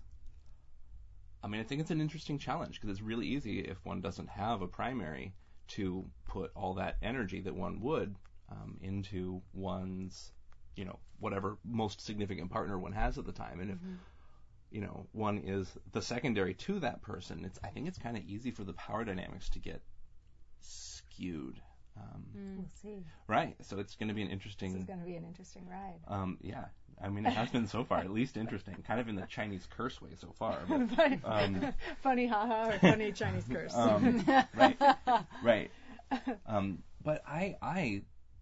[1.43, 4.29] I mean, I think it's an interesting challenge because it's really easy if one doesn't
[4.29, 5.33] have a primary
[5.69, 8.15] to put all that energy that one would
[8.49, 10.31] um, into one's,
[10.75, 13.59] you know, whatever most significant partner one has at the time.
[13.59, 13.77] And if,
[14.71, 18.23] you know, one is the secondary to that person, it's I think it's kind of
[18.23, 19.81] easy for the power dynamics to get
[20.61, 21.61] skewed.
[21.99, 22.23] Um,
[22.57, 23.03] We'll see.
[23.27, 23.55] Right.
[23.61, 25.99] So it's going to be an interesting This is going to be an interesting ride.
[26.07, 26.65] Um, yeah.
[27.01, 29.67] I mean, it has been so far at least interesting, kind of in the Chinese
[29.69, 30.57] curse way so far.
[30.67, 31.73] But, funny, um,
[32.03, 33.73] funny haha or funny Chinese curse.
[33.75, 34.25] um,
[34.55, 34.77] right,
[35.43, 35.71] right.
[36.47, 38.01] Um, but I, I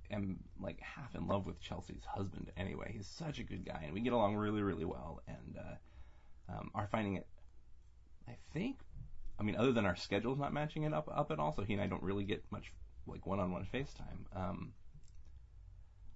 [0.10, 2.94] am like half in love with Chelsea's husband anyway.
[2.96, 6.72] He's such a good guy, and we get along really, really well, and uh, um,
[6.74, 7.28] are finding it.
[8.28, 8.78] I think,
[9.38, 11.74] I mean, other than our schedules not matching it up up at all, so he
[11.74, 12.72] and I don't really get much
[13.08, 14.26] like one-on-one FaceTime.
[14.36, 14.74] Um,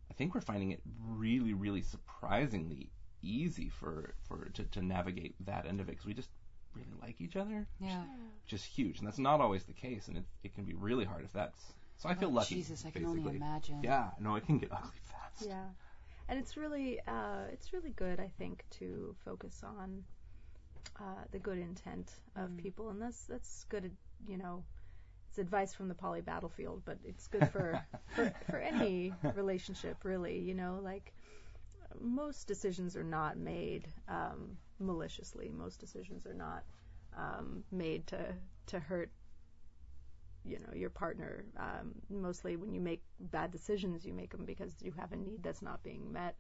[0.10, 5.66] I think we're finding it really, really surprisingly easy for for to, to navigate that
[5.66, 6.30] end of it because we just
[6.76, 8.04] really like each other Yeah.
[8.44, 11.06] which is huge, and that's not always the case, and it, it can be really
[11.06, 11.74] hard if that's.
[11.98, 12.56] So I feel Oh, lucky.
[12.56, 13.84] Jesus, I can only imagine.
[13.84, 15.48] Yeah, no, it can get ugly fast.
[15.48, 15.66] Yeah,
[16.28, 20.04] and it's really uh, it's really good, I think, to focus on
[21.00, 22.58] uh, the good intent of Mm.
[22.58, 23.92] people, and that's that's good.
[24.28, 24.64] You know,
[25.30, 27.82] it's advice from the poly battlefield, but it's good for
[28.16, 30.40] for, for any relationship, really.
[30.40, 31.14] You know, like
[32.00, 35.52] most decisions are not made um, maliciously.
[35.56, 36.64] Most decisions are not
[37.16, 38.18] um, made to
[38.68, 39.12] to hurt
[40.46, 44.74] you know your partner um, mostly when you make bad decisions you make them because
[44.82, 46.36] you have a need that's not being met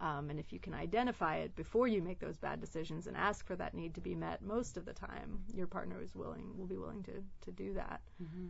[0.00, 3.44] um, and if you can identify it before you make those bad decisions and ask
[3.46, 6.66] for that need to be met most of the time your partner is willing will
[6.66, 8.00] be willing to to do that.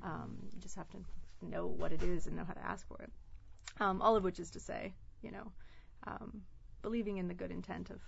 [0.03, 0.99] Um, you just have to
[1.42, 3.11] know what it is and know how to ask for it.
[3.80, 4.92] Um, all of which is to say
[5.22, 5.53] you know
[6.07, 6.42] um,
[6.82, 8.01] believing in the good intent of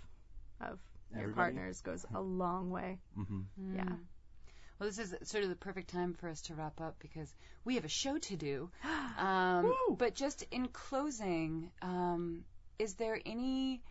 [0.61, 0.79] of
[1.19, 2.99] your partners goes a long way.
[3.15, 3.41] Hmm
[3.75, 3.97] yeah.
[4.79, 7.31] Well, this is sort of the perfect time for us to wrap up because
[7.67, 8.71] we have a show to do.
[9.19, 12.45] Um, but just in closing, um,
[12.81, 13.83] is there any?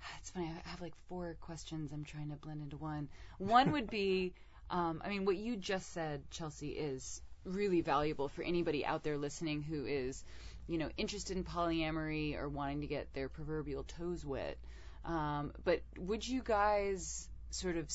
[0.18, 0.50] It's funny.
[0.66, 1.92] I have like four questions.
[1.92, 3.08] I'm trying to blend into one.
[3.38, 4.32] One would be,
[4.70, 9.16] um, I mean, what you just said, Chelsea, is really valuable for anybody out there
[9.16, 10.24] listening who is,
[10.66, 14.56] you know, interested in polyamory or wanting to get their proverbial toes wet.
[15.04, 17.88] Um, but would you guys sort of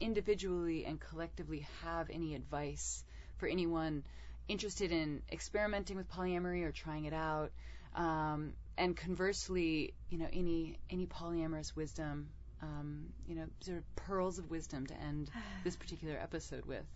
[0.00, 3.02] individually and collectively have any advice
[3.38, 4.02] for anyone
[4.48, 7.50] interested in experimenting with polyamory or trying it out?
[7.94, 12.28] Um, and conversely, you know, any any polyamorous wisdom,
[12.62, 15.30] um, you know, sort of pearls of wisdom to end
[15.64, 16.86] this particular episode with.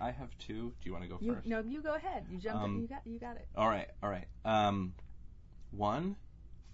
[0.00, 0.72] I have two.
[0.80, 1.46] Do you want to go you first?
[1.46, 2.80] no you go ahead you jumped Um, in.
[2.82, 4.26] you got you got it All right, all right.
[4.44, 4.94] Um,
[5.72, 6.16] one,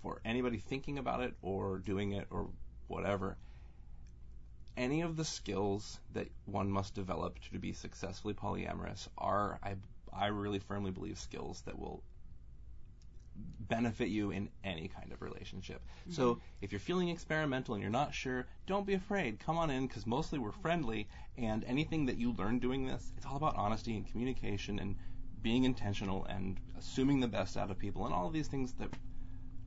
[0.03, 2.51] for anybody thinking about it or doing it or
[2.87, 3.37] whatever,
[4.77, 9.77] any of the skills that one must develop to be successfully polyamorous are, I,
[10.13, 12.03] I really firmly believe, skills that will
[13.61, 15.83] benefit you in any kind of relationship.
[16.11, 19.41] So if you're feeling experimental and you're not sure, don't be afraid.
[19.41, 23.27] Come on in because mostly we're friendly and anything that you learn doing this, it's
[23.27, 24.97] all about honesty and communication and
[25.43, 28.89] being intentional and assuming the best out of people and all of these things that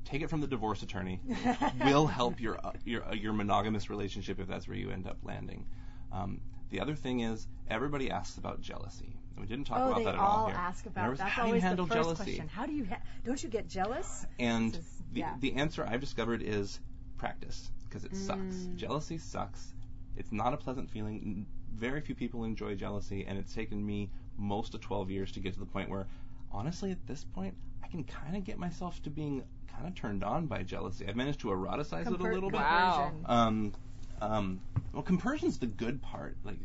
[0.06, 1.20] take it from the divorce attorney
[1.84, 5.18] will help your uh, your uh, your monogamous relationship if that's where you end up
[5.24, 5.66] landing.
[6.12, 9.17] Um, the other thing is everybody asks about jealousy.
[9.38, 10.56] And we didn't talk oh, about that at all all here.
[10.56, 12.24] ask about there was, that's how do you always handle the first jealousy?
[12.24, 12.48] question.
[12.48, 14.26] How do you ha- don't you get jealous?
[14.40, 14.80] And is-
[15.14, 15.36] the yeah.
[15.40, 16.80] the answer I've discovered is
[17.18, 18.40] practice because it sucks.
[18.40, 18.76] Mm.
[18.76, 19.74] Jealousy sucks.
[20.16, 21.46] It's not a pleasant feeling.
[21.74, 25.54] Very few people enjoy jealousy, and it's taken me most of 12 years to get
[25.54, 26.08] to the point where,
[26.52, 30.24] honestly, at this point, I can kind of get myself to being kind of turned
[30.24, 31.06] on by jealousy.
[31.08, 32.60] I've managed to eroticize it a little bit.
[32.60, 33.12] Wow.
[33.12, 33.26] compersion.
[33.28, 33.74] Um,
[34.20, 34.60] um,
[34.92, 36.36] well, compersion's the good part.
[36.44, 36.58] Like,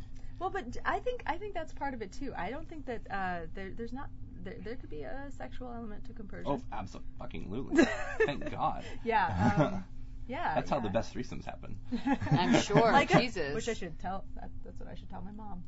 [0.43, 2.33] Well, but I think I think that's part of it too.
[2.37, 4.09] I don't think that uh, there, there's not
[4.43, 6.51] there, there could be a sexual element to compersion.
[6.51, 7.85] oh, absolutely.
[8.27, 8.83] Thank God.
[9.05, 9.55] Yeah.
[9.57, 9.85] Um,
[10.27, 10.57] yeah.
[10.57, 11.77] That's how the best threesomes happen.
[12.33, 12.91] I'm sure.
[12.91, 13.55] like, Jesus.
[13.55, 14.25] Which I should tell.
[14.35, 15.63] That, that's what I should tell my mom.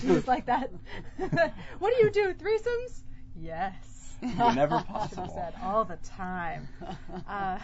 [0.00, 0.70] She was like that.
[1.80, 2.32] what do you do?
[2.34, 3.00] Threesomes?
[3.34, 4.12] Yes.
[4.20, 5.32] Whenever Should have possible.
[5.34, 6.68] said all the time.
[7.26, 7.58] Uh,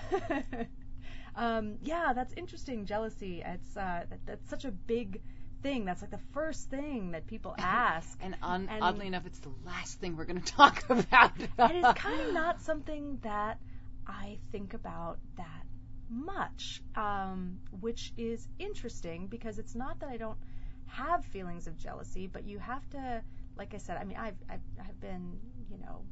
[1.37, 2.87] um, yeah, that's interesting.
[2.87, 3.45] Jealousy.
[3.47, 5.21] It's uh, that, that's such a big
[5.67, 5.85] thing.
[5.85, 8.17] That's like the first thing that people ask.
[8.23, 11.33] And, un- And- oddly enough, it's the last thing we're going to talk about.
[11.59, 13.59] and it's kind of not something that
[14.07, 15.64] I think about that
[16.09, 20.39] much, um, which is interesting because it's not that I don't
[20.87, 23.23] have feelings of jealousy, but you have to,
[23.59, 25.39] like I said, I mean, I've, I've, I've been,
[25.69, 26.03] you know,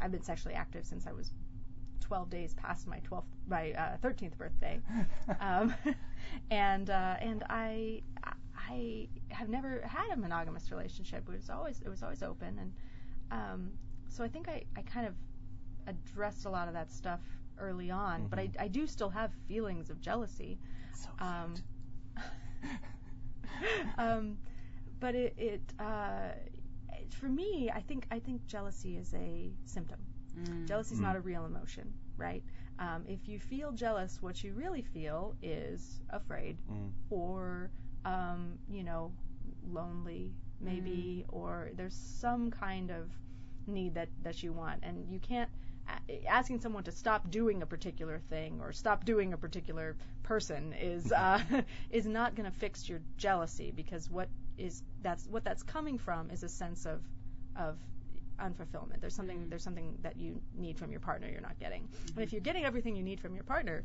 [0.00, 1.32] I've been sexually active since I was
[2.02, 4.80] 12 days past my 12th, my uh, 13th birthday,
[5.40, 5.74] um,
[6.50, 8.02] and uh, and I
[8.68, 11.28] I have never had a monogamous relationship.
[11.28, 12.72] It was always it was always open, and
[13.30, 13.70] um,
[14.08, 15.14] so I think I, I kind of
[15.86, 17.20] addressed a lot of that stuff
[17.58, 20.58] early on, but I, I do still have feelings of jealousy.
[20.94, 21.54] So Um,
[23.98, 24.38] um,
[25.00, 26.30] but it, it uh,
[26.92, 29.98] it- for me, I think I think jealousy is a symptom.
[30.38, 30.66] Mm.
[30.68, 31.04] Jealousy is Mm.
[31.04, 32.42] not a real emotion, right?
[32.78, 36.90] Um, if you feel jealous, what you really feel is afraid Mm.
[37.10, 37.70] or,
[38.08, 39.12] um, you know,
[39.70, 43.10] lonely, maybe, or there's some kind of
[43.66, 44.80] need that, that you want.
[44.82, 45.50] And you can't,
[46.26, 51.12] asking someone to stop doing a particular thing or stop doing a particular person is,
[51.12, 51.40] uh,
[51.90, 56.30] is not going to fix your jealousy because what is, that's, what that's coming from
[56.30, 57.02] is a sense of,
[57.56, 57.76] of
[58.40, 59.00] unfulfillment.
[59.00, 59.50] There's something Mm.
[59.50, 61.88] there's something that you need from your partner you're not getting.
[62.14, 63.84] And if you're getting everything you need from your partner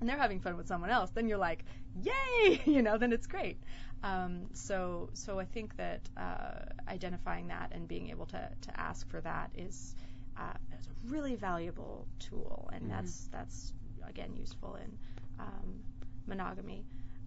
[0.00, 1.64] and they're having fun with someone else, then you're like,
[2.02, 3.58] yay, you know, then it's great.
[4.02, 9.08] Um, so so I think that uh, identifying that and being able to to ask
[9.08, 9.94] for that is
[10.36, 12.90] uh, is a really valuable tool, and Mhm.
[12.90, 13.72] that's that's
[14.06, 14.98] again useful in
[15.38, 15.80] um,
[16.26, 16.84] monogamy.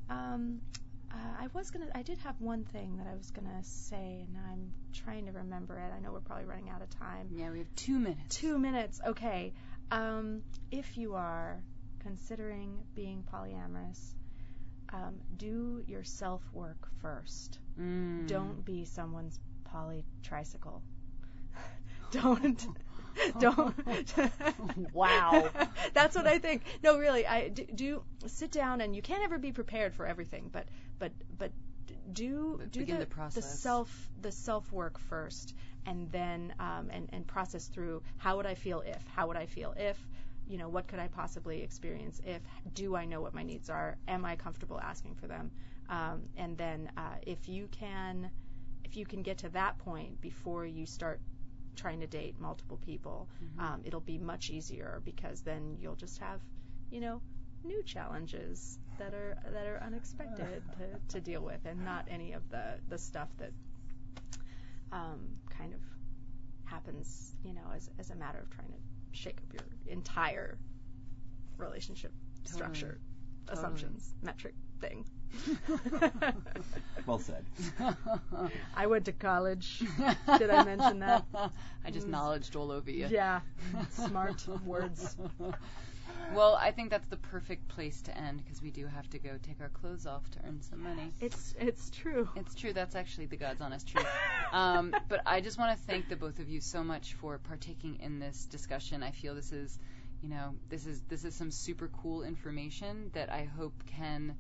[0.10, 0.62] Um,
[1.12, 1.88] uh, I was gonna.
[1.96, 5.80] I did have one thing that I was gonna say, and I'm trying to remember
[5.80, 5.92] it.
[5.96, 7.30] I know we're probably running out of time.
[7.32, 8.36] Yeah, we have two minutes.
[8.38, 9.00] Two minutes.
[9.06, 9.54] Okay.
[9.90, 11.64] Um, if you are
[12.08, 14.14] considering being polyamorous,
[14.94, 17.60] um, do your self work first.
[17.80, 18.28] Mm.
[18.28, 20.82] Don't be someone's poly tricycle.
[22.12, 22.68] don't.
[23.40, 23.74] Don't.
[24.94, 25.50] Wow.
[25.96, 26.62] That's what I think.
[26.84, 27.26] No, really.
[27.26, 30.66] I do, do sit down, and you can't ever be prepared for everything, but
[31.00, 31.52] but but
[32.14, 33.60] do do begin the, the process.
[33.60, 35.56] self the self work first,
[35.88, 39.48] and then um, and and process through how would I feel if how would I
[39.48, 39.98] feel if
[40.48, 42.42] you know what could I possibly experience if
[42.74, 45.52] do I know what my needs are am I comfortable asking for them
[45.90, 48.32] um, and then uh, if you can
[48.86, 51.20] if you can get to that point before you start
[51.76, 53.62] trying to date multiple people Mhm.
[53.62, 56.42] um, it'll be much easier because then you'll just have
[56.90, 57.22] you know
[57.64, 62.48] new challenges that are that are unexpected to, to deal with and not any of
[62.50, 63.52] the the stuff that
[64.92, 65.20] um,
[65.50, 65.82] kind of
[66.66, 68.78] happens you know as, as a matter of trying to
[69.18, 70.58] shake up your entire
[71.58, 72.12] relationship
[72.46, 73.00] structure
[73.48, 73.60] Totally.
[73.60, 75.06] assumptions metric thing
[77.06, 77.46] Well said.
[78.76, 79.84] I went to college
[80.38, 81.26] Did I mention that?
[81.86, 82.12] I just Mm.
[82.12, 83.08] knowledged all over you.
[83.10, 83.42] yeah
[83.92, 85.16] smart words
[86.34, 89.32] Well, I think that's the perfect place to end because we do have to go
[89.42, 91.12] take our clothes off to earn some money.
[91.22, 92.74] it's it's true It's true.
[92.74, 94.08] That's actually the God's honest truth.
[94.52, 98.00] Um, but I just want to thank the both of you so much for partaking
[98.02, 99.04] in this discussion.
[99.04, 99.80] I feel this is,
[100.22, 104.36] you know, this is this is some super cool information that I hope can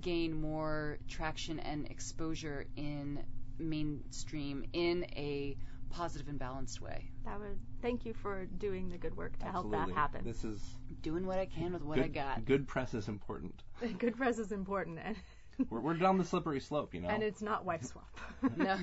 [0.00, 3.22] gain more traction and exposure in
[3.58, 5.56] mainstream in a
[5.96, 7.10] positive and balanced way.
[7.24, 9.78] That would thank you for doing the good work to Absolutely.
[9.78, 10.24] help that happen.
[10.24, 10.62] This is
[11.02, 12.44] Doing what I can with what good, I got.
[12.44, 13.62] Good press is important.
[13.98, 15.16] good press is important, and,
[15.70, 17.08] We're, we're down the slippery slope, you know.
[17.08, 18.08] and it's not wife swap.
[18.56, 18.76] No.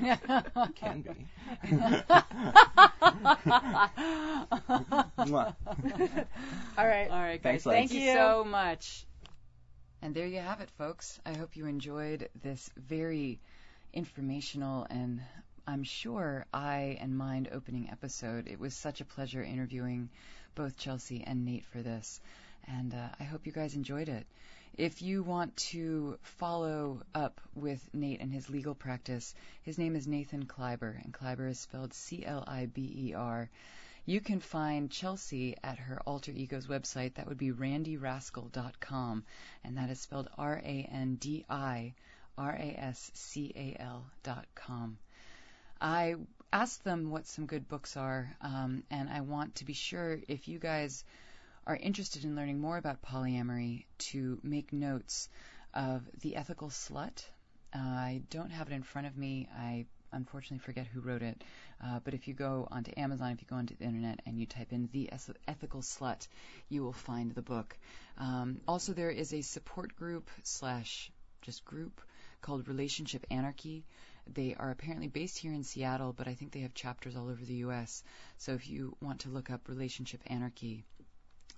[0.75, 1.27] can be.
[6.77, 7.09] All right.
[7.09, 7.63] All right, guys.
[7.63, 8.13] Thanks, Thank you Thank you.
[8.13, 9.05] so much.
[10.01, 11.19] And there you have it, folks.
[11.25, 13.39] I hope you enjoyed this very
[13.93, 15.21] informational and
[15.65, 18.47] I'm sure eye and mind opening episode.
[18.47, 20.09] It was such a pleasure interviewing
[20.55, 22.19] both Chelsea and Nate for this.
[22.67, 24.27] And uh, I hope you guys enjoyed it.
[24.77, 30.07] If you want to follow up with Nate and his legal practice, his name is
[30.07, 33.49] Nathan Cliber, and Cliber is spelled C L I B E R.
[34.05, 37.13] You can find Chelsea at her alter ego's website.
[37.13, 39.23] That would be randirascal.com,
[39.63, 41.93] and that is spelled R A N D I
[42.37, 44.97] R A S C A L dot com.
[45.83, 46.15] I
[46.53, 50.47] asked them what some good books are, um, and I want to be sure if
[50.47, 51.03] you guys
[51.67, 55.27] are interested in learning more about polyamory to make notes
[55.73, 57.25] of The Ethical Slut.
[57.75, 59.49] Uh, I don't have it in front of me.
[59.53, 61.43] I unfortunately forget who wrote it.
[61.83, 64.45] Uh, but if you go onto Amazon, if you go onto the internet and you
[64.45, 65.09] type in The
[65.49, 66.29] Ethical Slut,
[66.69, 67.77] you will find the book.
[68.17, 71.11] Um, also, there is a support group slash
[71.41, 71.99] just group
[72.41, 73.83] called Relationship Anarchy.
[74.27, 77.43] They are apparently based here in Seattle, but I think they have chapters all over
[77.43, 78.03] the U.S.
[78.37, 80.83] So if you want to look up Relationship Anarchy,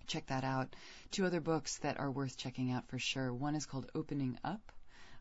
[0.08, 0.76] check that out.
[1.12, 3.34] Two other books that are worth checking out for sure.
[3.34, 4.72] One is called Opening Up.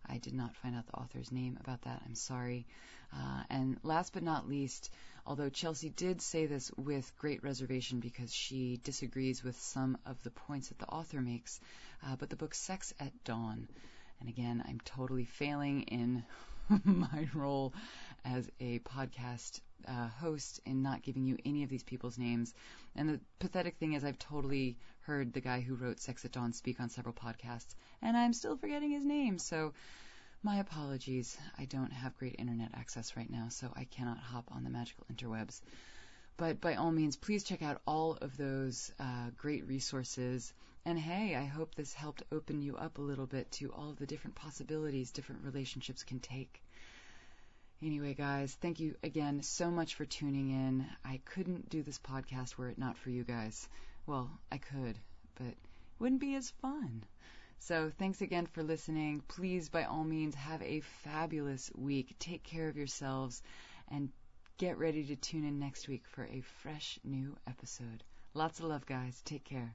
[0.06, 2.02] I did not find out the author's name about that.
[2.04, 2.66] I'm sorry.
[3.12, 4.90] Uh, and last but not least,
[5.26, 10.30] although Chelsea did say this with great reservation because she disagrees with some of the
[10.30, 11.60] points that the author makes,
[12.06, 13.68] uh, but the book Sex at Dawn.
[14.20, 16.24] And again, I'm totally failing in
[16.84, 17.74] my role
[18.24, 22.54] as a podcast uh, host in not giving you any of these people's names.
[22.96, 26.52] And the pathetic thing is, I've totally heard the guy who wrote Sex at Dawn
[26.52, 29.38] speak on several podcasts, and I'm still forgetting his name.
[29.38, 29.74] So,
[30.42, 31.38] my apologies.
[31.58, 35.06] I don't have great internet access right now, so I cannot hop on the magical
[35.12, 35.60] interwebs.
[36.36, 40.52] But by all means, please check out all of those uh, great resources.
[40.86, 44.06] And hey, I hope this helped open you up a little bit to all the
[44.06, 46.62] different possibilities different relationships can take.
[47.82, 50.86] Anyway, guys, thank you again so much for tuning in.
[51.04, 53.66] I couldn't do this podcast were it not for you guys.
[54.06, 54.98] Well, I could,
[55.36, 55.56] but it
[55.98, 57.04] wouldn't be as fun.
[57.60, 59.22] So, thanks again for listening.
[59.26, 62.14] Please, by all means, have a fabulous week.
[62.18, 63.42] Take care of yourselves
[63.88, 64.10] and
[64.58, 68.04] get ready to tune in next week for a fresh new episode.
[68.34, 69.22] Lots of love, guys.
[69.24, 69.74] Take care.